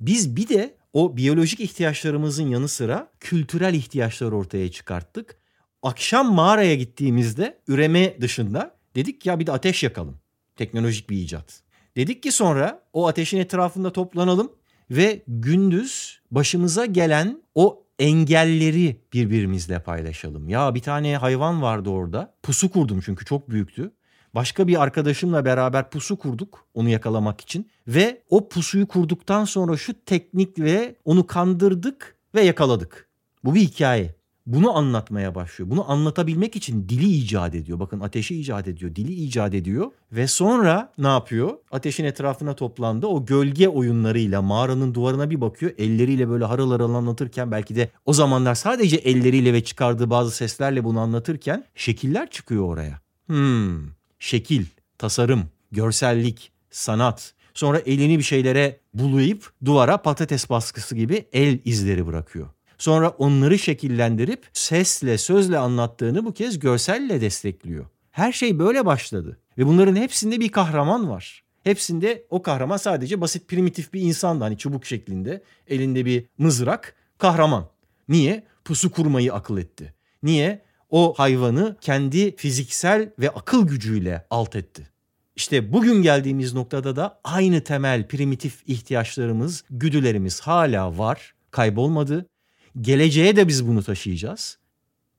[0.00, 5.36] Biz bir de o biyolojik ihtiyaçlarımızın yanı sıra kültürel ihtiyaçlar ortaya çıkarttık.
[5.82, 10.20] Akşam mağaraya gittiğimizde üreme dışında dedik ya bir de ateş yakalım.
[10.56, 11.62] Teknolojik bir icat.
[11.96, 14.52] Dedik ki sonra o ateşin etrafında toplanalım
[14.90, 20.48] ve gündüz başımıza gelen o engelleri birbirimizle paylaşalım.
[20.48, 22.34] Ya bir tane hayvan vardı orada.
[22.42, 23.92] Pusu kurdum çünkü çok büyüktü.
[24.36, 30.04] Başka bir arkadaşımla beraber pusu kurduk onu yakalamak için ve o pusuyu kurduktan sonra şu
[30.04, 33.08] teknikle onu kandırdık ve yakaladık.
[33.44, 34.14] Bu bir hikaye.
[34.46, 35.70] Bunu anlatmaya başlıyor.
[35.70, 37.80] Bunu anlatabilmek için dili icat ediyor.
[37.80, 41.50] Bakın ateşi icat ediyor, dili icat ediyor ve sonra ne yapıyor?
[41.70, 43.06] Ateşin etrafına toplandı.
[43.06, 45.72] O gölge oyunlarıyla mağaranın duvarına bir bakıyor.
[45.78, 50.84] Elleriyle böyle harıl harıl anlatırken belki de o zamanlar sadece elleriyle ve çıkardığı bazı seslerle
[50.84, 53.00] bunu anlatırken şekiller çıkıyor oraya.
[53.26, 54.64] Hmm, şekil,
[54.98, 57.34] tasarım, görsellik, sanat.
[57.54, 62.48] Sonra elini bir şeylere bulayıp duvara patates baskısı gibi el izleri bırakıyor.
[62.78, 67.86] Sonra onları şekillendirip sesle, sözle anlattığını bu kez görselle destekliyor.
[68.10, 69.38] Her şey böyle başladı.
[69.58, 71.42] Ve bunların hepsinde bir kahraman var.
[71.64, 74.44] Hepsinde o kahraman sadece basit primitif bir insandı.
[74.44, 77.68] Hani çubuk şeklinde elinde bir mızrak kahraman.
[78.08, 78.44] Niye?
[78.64, 79.94] Pusu kurmayı akıl etti.
[80.22, 80.62] Niye?
[80.90, 84.88] O hayvanı kendi fiziksel ve akıl gücüyle alt etti.
[85.36, 92.26] İşte bugün geldiğimiz noktada da aynı temel primitif ihtiyaçlarımız, güdülerimiz hala var, kaybolmadı
[92.80, 94.58] Geleceğe de biz bunu taşıyacağız.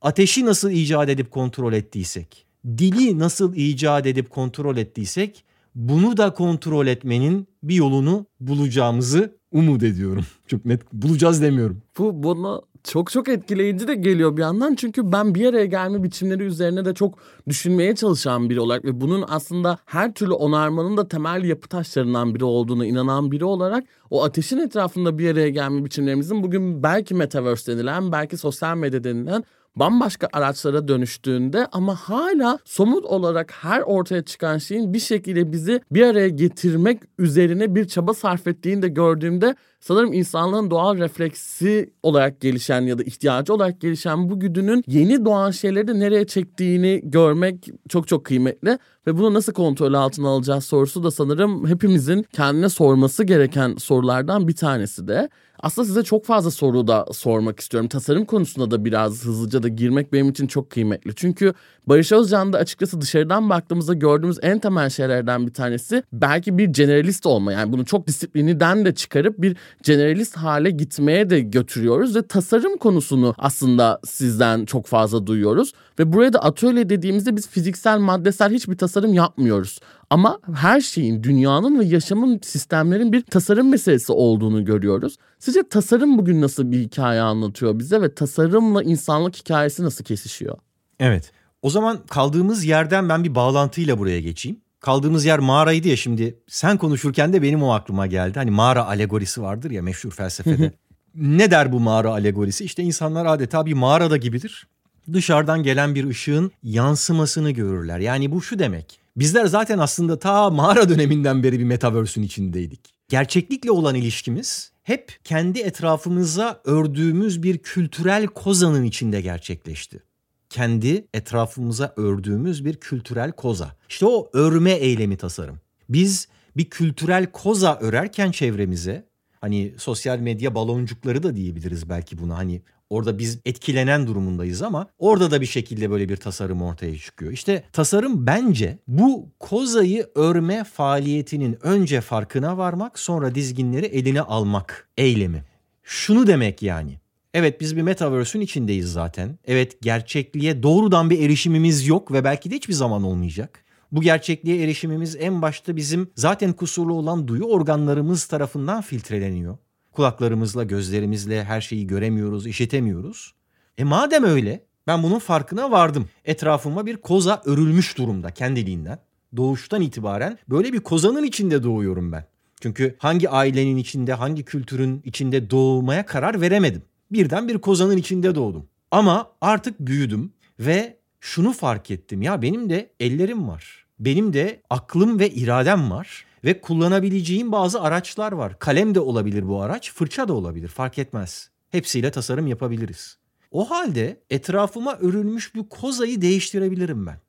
[0.02, 5.44] Ateşi nasıl icat edip kontrol ettiysek, dili nasıl icat edip kontrol ettiysek
[5.76, 10.26] bunu da kontrol etmenin bir yolunu bulacağımızı umut ediyorum.
[10.48, 11.82] Çok net bulacağız demiyorum.
[11.98, 14.76] Bu bana çok çok etkileyici de geliyor bir yandan.
[14.76, 19.26] Çünkü ben bir araya gelme biçimleri üzerine de çok düşünmeye çalışan biri olarak ve bunun
[19.28, 24.58] aslında her türlü onarmanın da temel yapı taşlarından biri olduğunu inanan biri olarak o ateşin
[24.58, 29.44] etrafında bir araya gelme biçimlerimizin bugün belki metaverse denilen, belki sosyal medya denilen
[29.80, 36.04] bambaşka araçlara dönüştüğünde ama hala somut olarak her ortaya çıkan şeyin bir şekilde bizi bir
[36.04, 42.82] araya getirmek üzerine bir çaba sarf ettiğini de gördüğümde sanırım insanlığın doğal refleksi olarak gelişen
[42.82, 48.08] ya da ihtiyacı olarak gelişen bu güdünün yeni doğan şeyleri de nereye çektiğini görmek çok
[48.08, 53.76] çok kıymetli ve bunu nasıl kontrol altına alacağız sorusu da sanırım hepimizin kendine sorması gereken
[53.76, 55.30] sorulardan bir tanesi de.
[55.60, 57.90] Aslında size çok fazla soru da sormak istiyorum.
[57.90, 61.16] Tasarım konusunda da biraz hızlıca da girmek benim için çok kıymetli.
[61.16, 61.54] Çünkü
[61.88, 67.26] Barış Özcan da açıkçası dışarıdan baktığımızda gördüğümüz en temel şeylerden bir tanesi belki bir generalist
[67.26, 67.54] olma.
[67.54, 73.36] Yani bunu çok disipliniden de çıkarıp bir generalist hale gitmeye de götürüyoruz ve tasarım konusunu
[73.38, 75.74] aslında sizden çok fazla duyuyoruz.
[76.00, 79.80] Ve buraya da atölye dediğimizde biz fiziksel, maddesel hiçbir tasarım yapmıyoruz.
[80.10, 85.18] Ama her şeyin, dünyanın ve yaşamın, sistemlerin bir tasarım meselesi olduğunu görüyoruz.
[85.40, 90.58] Sizce tasarım bugün nasıl bir hikaye anlatıyor bize ve tasarımla insanlık hikayesi nasıl kesişiyor?
[91.00, 91.32] Evet.
[91.62, 94.60] O zaman kaldığımız yerden ben bir bağlantıyla buraya geçeyim.
[94.80, 96.40] Kaldığımız yer mağaraydı ya şimdi.
[96.48, 98.40] Sen konuşurken de benim o aklıma geldi.
[98.40, 100.72] Hani mağara alegorisi vardır ya meşhur felsefede.
[101.16, 102.66] ne der bu mağara alegorisi?
[102.66, 104.68] İşte insanlar adeta bir mağarada gibidir.
[105.14, 108.00] Dışarıdan gelen bir ışığın yansımasını görürler.
[108.00, 109.00] Yani bu şu demek.
[109.18, 112.94] Bizler zaten aslında ta mağara döneminden beri bir metaverse'ün içindeydik.
[113.10, 120.08] Gerçeklikle olan ilişkimiz hep kendi etrafımıza ördüğümüz bir kültürel kozanın içinde gerçekleşti
[120.50, 123.76] kendi etrafımıza ördüğümüz bir kültürel koza.
[123.90, 125.60] İşte o örme eylemi tasarım.
[125.90, 129.08] Biz bir kültürel koza örerken çevremize
[129.42, 132.38] hani sosyal medya baloncukları da diyebiliriz belki buna.
[132.38, 137.32] Hani orada biz etkilenen durumundayız ama orada da bir şekilde böyle bir tasarım ortaya çıkıyor.
[137.32, 145.44] İşte tasarım bence bu kozayı örme faaliyetinin önce farkına varmak sonra dizginleri eline almak eylemi.
[145.84, 147.00] Şunu demek yani.
[147.34, 149.40] Evet biz bir metaverse'ün içindeyiz zaten.
[149.46, 153.64] Evet gerçekliğe doğrudan bir erişimimiz yok ve belki de hiçbir zaman olmayacak.
[153.92, 159.58] Bu gerçekliğe erişimimiz en başta bizim zaten kusurlu olan duyu organlarımız tarafından filtreleniyor.
[159.98, 163.34] Kulaklarımızla, gözlerimizle her şeyi göremiyoruz, işitemiyoruz.
[163.78, 166.10] E madem öyle ben bunun farkına vardım.
[166.26, 169.00] Etrafıma bir koza örülmüş durumda kendiliğinden.
[169.38, 172.26] Doğuştan itibaren böyle bir kozanın içinde doğuyorum ben.
[172.62, 176.82] Çünkü hangi ailenin içinde, hangi kültürün içinde doğmaya karar veremedim.
[177.12, 178.68] Birden bir kozanın içinde doğdum.
[178.92, 182.22] Ama artık büyüdüm ve şunu fark ettim.
[182.22, 183.86] Ya benim de ellerim var.
[184.00, 188.60] Benim de aklım ve iradem var ve kullanabileceğim bazı araçlar var.
[188.60, 191.50] Kalem de olabilir bu araç, fırça da olabilir fark etmez.
[191.70, 193.18] Hepsiyle tasarım yapabiliriz.
[193.52, 197.20] O halde etrafıma örülmüş bir kozayı değiştirebilirim ben.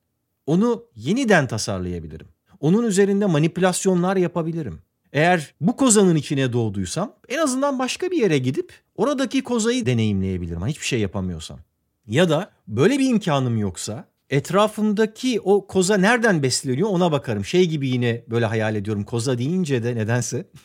[0.47, 2.27] Onu yeniden tasarlayabilirim.
[2.61, 4.83] Onun üzerinde manipülasyonlar yapabilirim.
[5.13, 10.67] Eğer bu kozanın içine doğduysam en azından başka bir yere gidip oradaki kozayı deneyimleyebilirim.
[10.67, 11.59] Hiçbir şey yapamıyorsam.
[12.07, 17.45] Ya da böyle bir imkanım yoksa etrafımdaki o koza nereden besleniyor ona bakarım.
[17.45, 20.47] Şey gibi yine böyle hayal ediyorum koza deyince de nedense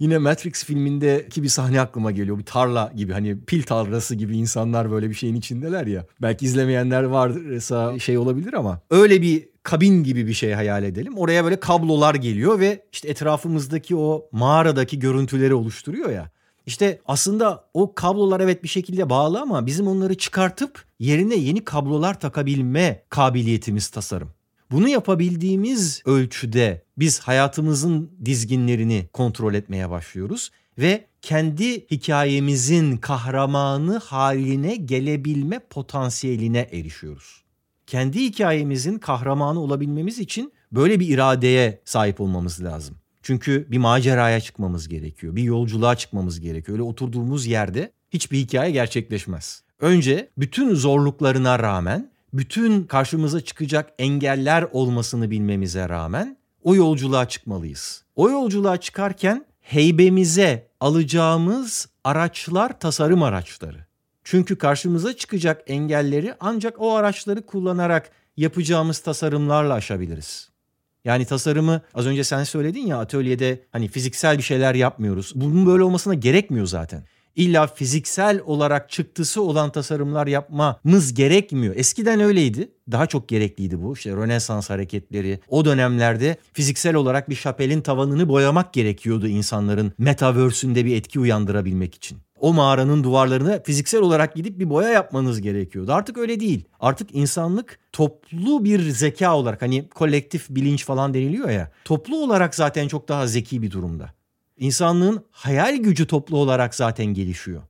[0.00, 2.38] Yine Matrix filmindeki bir sahne aklıma geliyor.
[2.38, 6.06] Bir tarla gibi hani pil tarlası gibi insanlar böyle bir şeyin içindeler ya.
[6.22, 11.18] Belki izlemeyenler varsa şey olabilir ama öyle bir kabin gibi bir şey hayal edelim.
[11.18, 16.30] Oraya böyle kablolar geliyor ve işte etrafımızdaki o mağaradaki görüntüleri oluşturuyor ya.
[16.66, 22.20] İşte aslında o kablolar evet bir şekilde bağlı ama bizim onları çıkartıp yerine yeni kablolar
[22.20, 24.30] takabilme kabiliyetimiz tasarım.
[24.70, 35.58] Bunu yapabildiğimiz ölçüde biz hayatımızın dizginlerini kontrol etmeye başlıyoruz ve kendi hikayemizin kahramanı haline gelebilme
[35.58, 37.44] potansiyeline erişiyoruz.
[37.86, 42.96] Kendi hikayemizin kahramanı olabilmemiz için böyle bir iradeye sahip olmamız lazım.
[43.24, 45.36] Çünkü bir maceraya çıkmamız gerekiyor.
[45.36, 46.78] Bir yolculuğa çıkmamız gerekiyor.
[46.78, 49.62] Öyle oturduğumuz yerde hiçbir hikaye gerçekleşmez.
[49.80, 58.04] Önce bütün zorluklarına rağmen bütün karşımıza çıkacak engeller olmasını bilmemize rağmen o yolculuğa çıkmalıyız.
[58.16, 63.86] O yolculuğa çıkarken heybemize alacağımız araçlar tasarım araçları.
[64.24, 70.53] Çünkü karşımıza çıkacak engelleri ancak o araçları kullanarak yapacağımız tasarımlarla aşabiliriz.
[71.04, 75.32] Yani tasarımı az önce sen söyledin ya atölyede hani fiziksel bir şeyler yapmıyoruz.
[75.34, 77.04] Bunun böyle olmasına gerekmiyor zaten
[77.36, 81.76] illa fiziksel olarak çıktısı olan tasarımlar yapmamız gerekmiyor.
[81.76, 82.68] Eskiden öyleydi.
[82.92, 83.94] Daha çok gerekliydi bu.
[83.94, 85.40] İşte Rönesans hareketleri.
[85.48, 92.18] O dönemlerde fiziksel olarak bir şapelin tavanını boyamak gerekiyordu insanların metaverse'ünde bir etki uyandırabilmek için.
[92.44, 95.92] O mağaranın duvarlarını fiziksel olarak gidip bir boya yapmanız gerekiyordu.
[95.92, 96.64] Artık öyle değil.
[96.80, 101.70] Artık insanlık toplu bir zeka olarak hani kolektif bilinç falan deniliyor ya.
[101.84, 104.10] Toplu olarak zaten çok daha zeki bir durumda.
[104.58, 107.62] İnsanlığın hayal gücü toplu olarak zaten gelişiyor.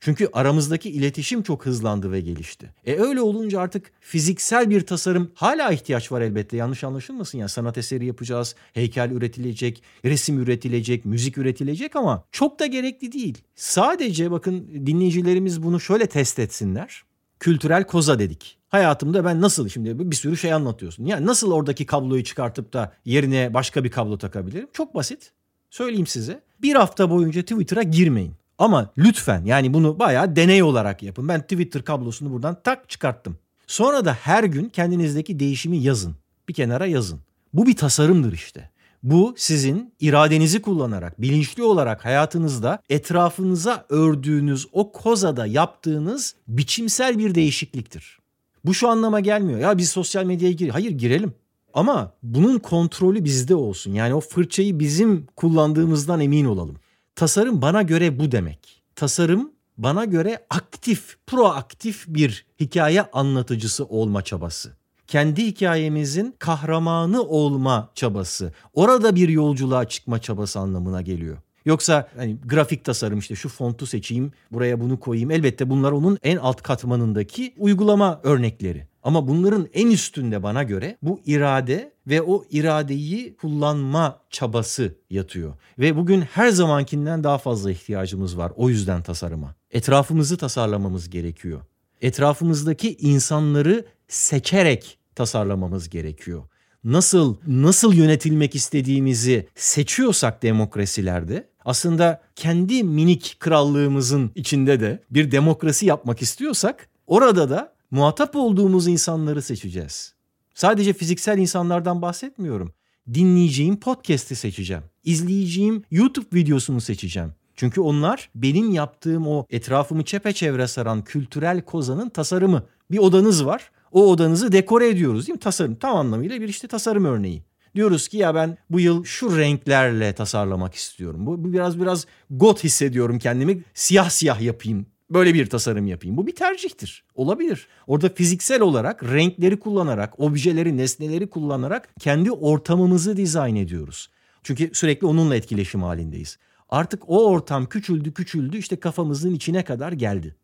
[0.00, 2.74] Çünkü aramızdaki iletişim çok hızlandı ve gelişti.
[2.86, 6.56] E öyle olunca artık fiziksel bir tasarım hala ihtiyaç var elbette.
[6.56, 12.66] Yanlış anlaşılmasın ya sanat eseri yapacağız, heykel üretilecek, resim üretilecek, müzik üretilecek ama çok da
[12.66, 13.38] gerekli değil.
[13.54, 17.02] Sadece bakın dinleyicilerimiz bunu şöyle test etsinler.
[17.40, 18.58] Kültürel koza dedik.
[18.68, 21.04] Hayatımda ben nasıl şimdi bir sürü şey anlatıyorsun.
[21.04, 24.68] Yani nasıl oradaki kabloyu çıkartıp da yerine başka bir kablo takabilirim?
[24.72, 25.32] Çok basit.
[25.70, 26.42] Söyleyeyim size.
[26.62, 28.34] Bir hafta boyunca Twitter'a girmeyin.
[28.58, 31.28] Ama lütfen yani bunu bayağı deney olarak yapın.
[31.28, 33.38] Ben Twitter kablosunu buradan tak çıkarttım.
[33.66, 36.16] Sonra da her gün kendinizdeki değişimi yazın.
[36.48, 37.20] Bir kenara yazın.
[37.52, 38.70] Bu bir tasarımdır işte.
[39.02, 48.18] Bu sizin iradenizi kullanarak, bilinçli olarak hayatınızda etrafınıza ördüğünüz o kozada yaptığınız biçimsel bir değişikliktir.
[48.64, 49.60] Bu şu anlama gelmiyor.
[49.60, 50.68] Ya biz sosyal medyaya gir.
[50.68, 51.34] Hayır girelim.
[51.74, 53.92] Ama bunun kontrolü bizde olsun.
[53.92, 56.76] Yani o fırçayı bizim kullandığımızdan emin olalım.
[57.18, 58.82] Tasarım bana göre bu demek.
[58.96, 64.72] Tasarım bana göre aktif, proaktif bir hikaye anlatıcısı olma çabası.
[65.06, 68.52] Kendi hikayemizin kahramanı olma çabası.
[68.74, 71.36] Orada bir yolculuğa çıkma çabası anlamına geliyor.
[71.64, 75.30] Yoksa hani grafik tasarım işte şu fontu seçeyim, buraya bunu koyayım.
[75.30, 78.86] Elbette bunlar onun en alt katmanındaki uygulama örnekleri.
[79.08, 85.54] Ama bunların en üstünde bana göre bu irade ve o iradeyi kullanma çabası yatıyor.
[85.78, 89.54] Ve bugün her zamankinden daha fazla ihtiyacımız var o yüzden tasarıma.
[89.70, 91.60] Etrafımızı tasarlamamız gerekiyor.
[92.02, 96.42] Etrafımızdaki insanları seçerek tasarlamamız gerekiyor.
[96.84, 106.22] Nasıl nasıl yönetilmek istediğimizi seçiyorsak demokrasilerde aslında kendi minik krallığımızın içinde de bir demokrasi yapmak
[106.22, 110.14] istiyorsak orada da muhatap olduğumuz insanları seçeceğiz.
[110.54, 112.72] Sadece fiziksel insanlardan bahsetmiyorum.
[113.14, 114.82] Dinleyeceğim podcast'i seçeceğim.
[115.04, 117.32] İzleyeceğim YouTube videosunu seçeceğim.
[117.54, 122.62] Çünkü onlar benim yaptığım o etrafımı çepeçevre saran kültürel kozanın tasarımı.
[122.90, 123.70] Bir odanız var.
[123.92, 125.40] O odanızı dekore ediyoruz değil mi?
[125.40, 127.42] Tasarım tam anlamıyla bir işte tasarım örneği.
[127.74, 131.26] Diyoruz ki ya ben bu yıl şu renklerle tasarlamak istiyorum.
[131.26, 133.62] Bu, biraz biraz got hissediyorum kendimi.
[133.74, 134.86] Siyah siyah yapayım.
[135.10, 136.16] Böyle bir tasarım yapayım.
[136.16, 137.04] Bu bir tercihtir.
[137.14, 137.68] Olabilir.
[137.86, 144.10] Orada fiziksel olarak renkleri kullanarak, objeleri, nesneleri kullanarak kendi ortamımızı dizayn ediyoruz.
[144.42, 146.38] Çünkü sürekli onunla etkileşim halindeyiz.
[146.68, 150.36] Artık o ortam küçüldü küçüldü işte kafamızın içine kadar geldi.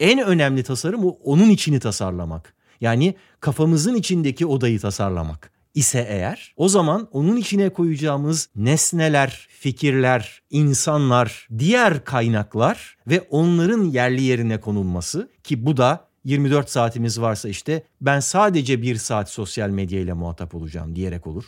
[0.00, 2.54] En önemli tasarım o onun içini tasarlamak.
[2.80, 11.48] Yani kafamızın içindeki odayı tasarlamak ise eğer o zaman onun içine koyacağımız nesneler, fikirler, insanlar,
[11.58, 18.20] diğer kaynaklar ve onların yerli yerine konulması ki bu da 24 saatimiz varsa işte ben
[18.20, 21.44] sadece bir saat sosyal medya ile muhatap olacağım diyerek olur.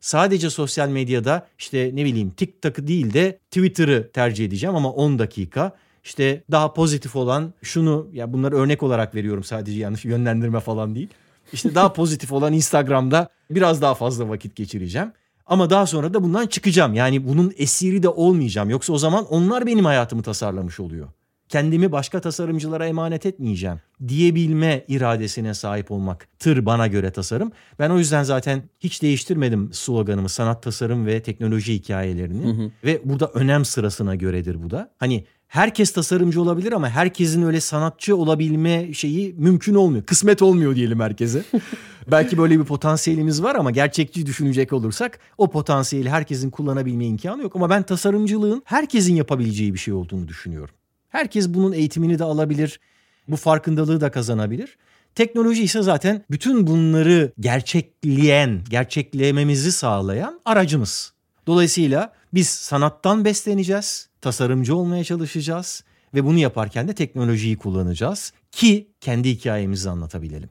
[0.00, 5.72] Sadece sosyal medyada işte ne bileyim TikTok'ı değil de Twitter'ı tercih edeceğim ama 10 dakika.
[6.04, 11.08] İşte daha pozitif olan şunu ya bunları örnek olarak veriyorum sadece yanlış yönlendirme falan değil.
[11.52, 15.12] İşte daha pozitif olan Instagram'da biraz daha fazla vakit geçireceğim.
[15.46, 16.94] Ama daha sonra da bundan çıkacağım.
[16.94, 18.70] Yani bunun esiri de olmayacağım.
[18.70, 21.08] Yoksa o zaman onlar benim hayatımı tasarlamış oluyor.
[21.48, 27.52] Kendimi başka tasarımcılara emanet etmeyeceğim diyebilme iradesine sahip olmak tır bana göre tasarım.
[27.78, 32.46] Ben o yüzden zaten hiç değiştirmedim sloganımı sanat tasarım ve teknoloji hikayelerini.
[32.46, 32.70] Hı hı.
[32.84, 34.94] Ve burada önem sırasına göredir bu da.
[34.98, 40.04] Hani herkes tasarımcı olabilir ama herkesin öyle sanatçı olabilme şeyi mümkün olmuyor.
[40.04, 41.42] Kısmet olmuyor diyelim herkese.
[42.10, 47.56] Belki böyle bir potansiyelimiz var ama gerçekçi düşünecek olursak o potansiyeli herkesin kullanabilme imkanı yok.
[47.56, 50.74] Ama ben tasarımcılığın herkesin yapabileceği bir şey olduğunu düşünüyorum.
[51.08, 52.80] Herkes bunun eğitimini de alabilir.
[53.28, 54.78] Bu farkındalığı da kazanabilir.
[55.14, 61.12] Teknoloji ise zaten bütün bunları gerçekleyen, gerçeklememizi sağlayan aracımız.
[61.46, 69.30] Dolayısıyla biz sanattan besleneceğiz, tasarımcı olmaya çalışacağız ve bunu yaparken de teknolojiyi kullanacağız ki kendi
[69.30, 70.48] hikayemizi anlatabilelim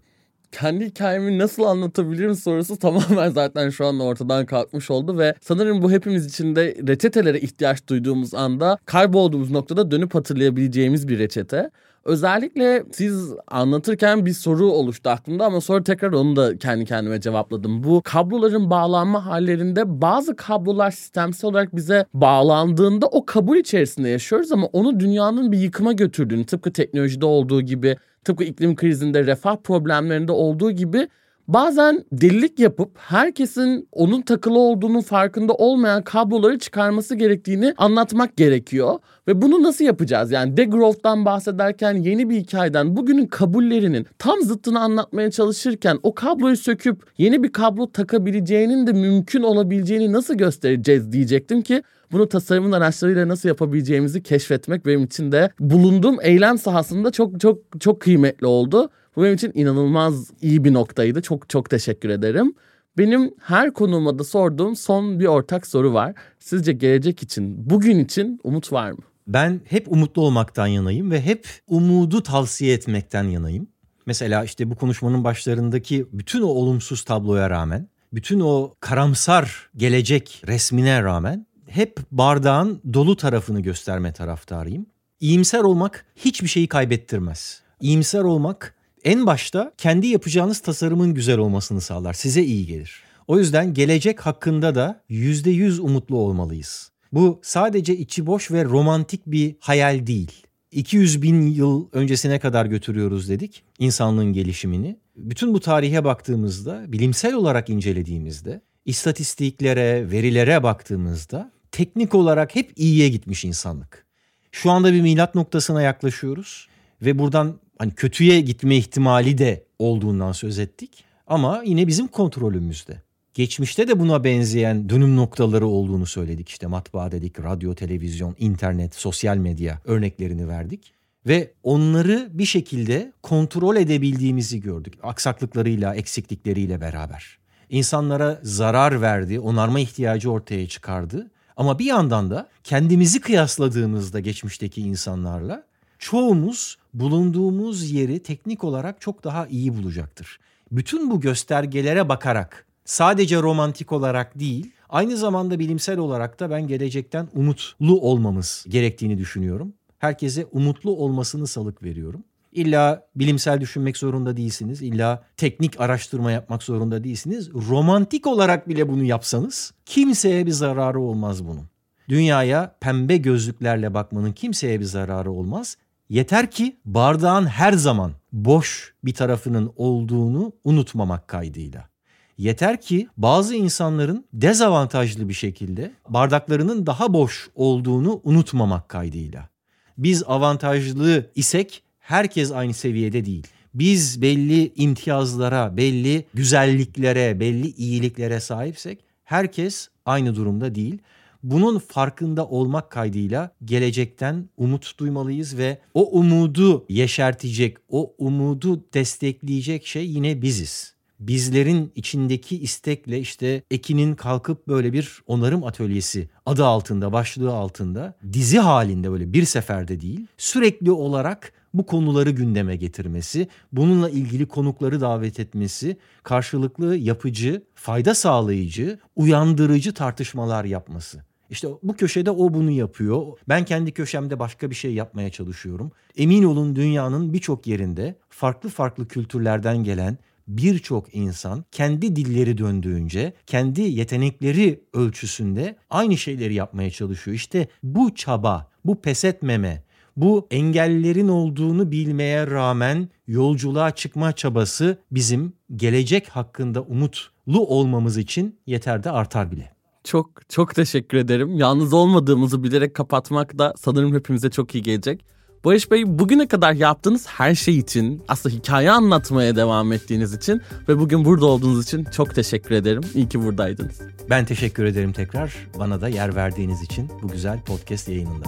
[0.52, 5.92] kendi hikayemi nasıl anlatabilirim sorusu tamamen zaten şu anda ortadan kalkmış oldu ve sanırım bu
[5.92, 11.70] hepimiz için de reçetelere ihtiyaç duyduğumuz anda kaybolduğumuz noktada dönüp hatırlayabileceğimiz bir reçete.
[12.08, 17.84] Özellikle siz anlatırken bir soru oluştu aklımda ama sonra tekrar onu da kendi kendime cevapladım.
[17.84, 24.68] Bu kabloların bağlanma hallerinde bazı kablolar sistemsel olarak bize bağlandığında o kabul içerisinde yaşıyoruz ama
[24.68, 30.72] onu dünyanın bir yıkıma götürdüğünü tıpkı teknolojide olduğu gibi tıpkı iklim krizinde refah problemlerinde olduğu
[30.72, 31.08] gibi
[31.48, 39.00] bazen delilik yapıp herkesin onun takılı olduğunun farkında olmayan kabloları çıkarması gerektiğini anlatmak gerekiyor.
[39.28, 40.32] Ve bunu nasıl yapacağız?
[40.32, 47.04] Yani degrowth'tan bahsederken yeni bir hikayeden bugünün kabullerinin tam zıttını anlatmaya çalışırken o kabloyu söküp
[47.18, 53.50] yeni bir kablo takabileceğinin de mümkün olabileceğini nasıl göstereceğiz diyecektim ki bunu tasarımın araçlarıyla nasıl
[53.50, 58.90] yapabileceğimizi keşfetmek benim için de bulunduğum eylem sahasında çok çok çok kıymetli oldu.
[59.18, 61.22] Bu benim için inanılmaz iyi bir noktaydı.
[61.22, 62.54] Çok çok teşekkür ederim.
[62.98, 66.14] Benim her konuğuma da sorduğum son bir ortak soru var.
[66.40, 69.04] Sizce gelecek için, bugün için umut var mı?
[69.28, 73.68] Ben hep umutlu olmaktan yanayım ve hep umudu tavsiye etmekten yanayım.
[74.06, 81.04] Mesela işte bu konuşmanın başlarındaki bütün o olumsuz tabloya rağmen, bütün o karamsar gelecek resmine
[81.04, 84.86] rağmen hep bardağın dolu tarafını gösterme taraftarıyım.
[85.20, 87.62] İyimser olmak hiçbir şeyi kaybettirmez.
[87.82, 88.77] İyimser olmak
[89.08, 92.14] en başta kendi yapacağınız tasarımın güzel olmasını sağlar.
[92.14, 93.04] Size iyi gelir.
[93.28, 96.92] O yüzden gelecek hakkında da %100 umutlu olmalıyız.
[97.12, 100.32] Bu sadece içi boş ve romantik bir hayal değil.
[100.72, 104.98] 200 bin yıl öncesine kadar götürüyoruz dedik insanlığın gelişimini.
[105.16, 113.46] Bütün bu tarihe baktığımızda, bilimsel olarak incelediğimizde, istatistiklere, verilere baktığımızda teknik olarak hep iyiye gitmiş
[113.46, 114.06] insanlık.
[114.52, 116.68] Şu anda bir milat noktasına yaklaşıyoruz
[117.02, 121.04] ve buradan hani kötüye gitme ihtimali de olduğundan söz ettik.
[121.28, 123.02] Ama yine bizim kontrolümüzde.
[123.34, 126.50] Geçmişte de buna benzeyen dönüm noktaları olduğunu söyledik.
[126.50, 130.94] İşte matbaa dedik, radyo, televizyon, internet, sosyal medya örneklerini verdik.
[131.28, 134.94] Ve onları bir şekilde kontrol edebildiğimizi gördük.
[135.04, 137.38] Aksaklıklarıyla, eksiklikleriyle beraber.
[137.70, 141.32] İnsanlara zarar verdi, onarma ihtiyacı ortaya çıkardı.
[141.58, 145.64] Ama bir yandan da kendimizi kıyasladığımızda geçmişteki insanlarla
[146.00, 150.40] çoğumuz bulunduğumuz yeri teknik olarak çok daha iyi bulacaktır.
[150.72, 157.28] Bütün bu göstergelere bakarak sadece romantik olarak değil aynı zamanda bilimsel olarak da ben gelecekten
[157.34, 159.74] umutlu olmamız gerektiğini düşünüyorum.
[160.00, 162.24] Herkese umutlu olmasını salık veriyorum.
[162.52, 164.82] İlla bilimsel düşünmek zorunda değilsiniz.
[164.82, 167.54] İlla teknik araştırma yapmak zorunda değilsiniz.
[167.54, 171.70] Romantik olarak bile bunu yapsanız kimseye bir zararı olmaz bunun.
[172.10, 175.78] Dünyaya pembe gözlüklerle bakmanın kimseye bir zararı olmaz.
[176.10, 181.90] Yeter ki bardağın her zaman boş bir tarafının olduğunu unutmamak kaydıyla.
[182.38, 189.50] Yeter ki bazı insanların dezavantajlı bir şekilde bardaklarının daha boş olduğunu unutmamak kaydıyla.
[189.98, 193.48] Biz avantajlı isek herkes aynı seviyede değil.
[193.74, 200.98] Biz belli imtiyazlara, belli güzelliklere, belli iyiliklere sahipsek herkes aynı durumda değil.
[201.44, 210.08] Bunun farkında olmak kaydıyla gelecekten umut duymalıyız ve o umudu yeşertecek, o umudu destekleyecek şey
[210.10, 210.98] yine biziz.
[211.20, 218.60] Bizlerin içindeki istekle işte Ekin'in kalkıp böyle bir onarım atölyesi adı altında, başlığı altında dizi
[218.60, 225.40] halinde böyle bir seferde değil sürekli olarak bu konuları gündeme getirmesi, bununla ilgili konukları davet
[225.40, 231.24] etmesi, karşılıklı yapıcı, fayda sağlayıcı, uyandırıcı tartışmalar yapması.
[231.50, 233.26] İşte bu köşede o bunu yapıyor.
[233.50, 235.92] Ben kendi köşemde başka bir şey yapmaya çalışıyorum.
[236.18, 243.82] Emin olun dünyanın birçok yerinde farklı farklı kültürlerden gelen birçok insan kendi dilleri döndüğünce, kendi
[243.82, 247.36] yetenekleri ölçüsünde aynı şeyleri yapmaya çalışıyor.
[247.36, 249.84] İşte bu çaba, bu pes etmeme,
[250.18, 259.04] bu engellerin olduğunu bilmeye rağmen yolculuğa çıkma çabası bizim gelecek hakkında umutlu olmamız için yeter
[259.04, 259.72] de artar bile.
[260.04, 261.58] Çok çok teşekkür ederim.
[261.58, 265.37] Yalnız olmadığımızı bilerek kapatmak da sanırım hepimize çok iyi gelecek.
[265.66, 271.00] Barış Bey bugüne kadar yaptığınız her şey için aslında hikaye anlatmaya devam ettiğiniz için ve
[271.00, 273.02] bugün burada olduğunuz için çok teşekkür ederim.
[273.16, 274.02] İyi ki buradaydınız.
[274.30, 278.46] Ben teşekkür ederim tekrar bana da yer verdiğiniz için bu güzel podcast yayınında.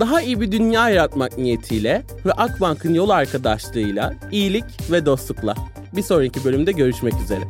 [0.00, 5.54] Daha iyi bir dünya yaratmak niyetiyle ve Akbank'ın yol arkadaşlığıyla iyilik ve dostlukla.
[5.96, 7.42] Bir sonraki bölümde görüşmek üzere.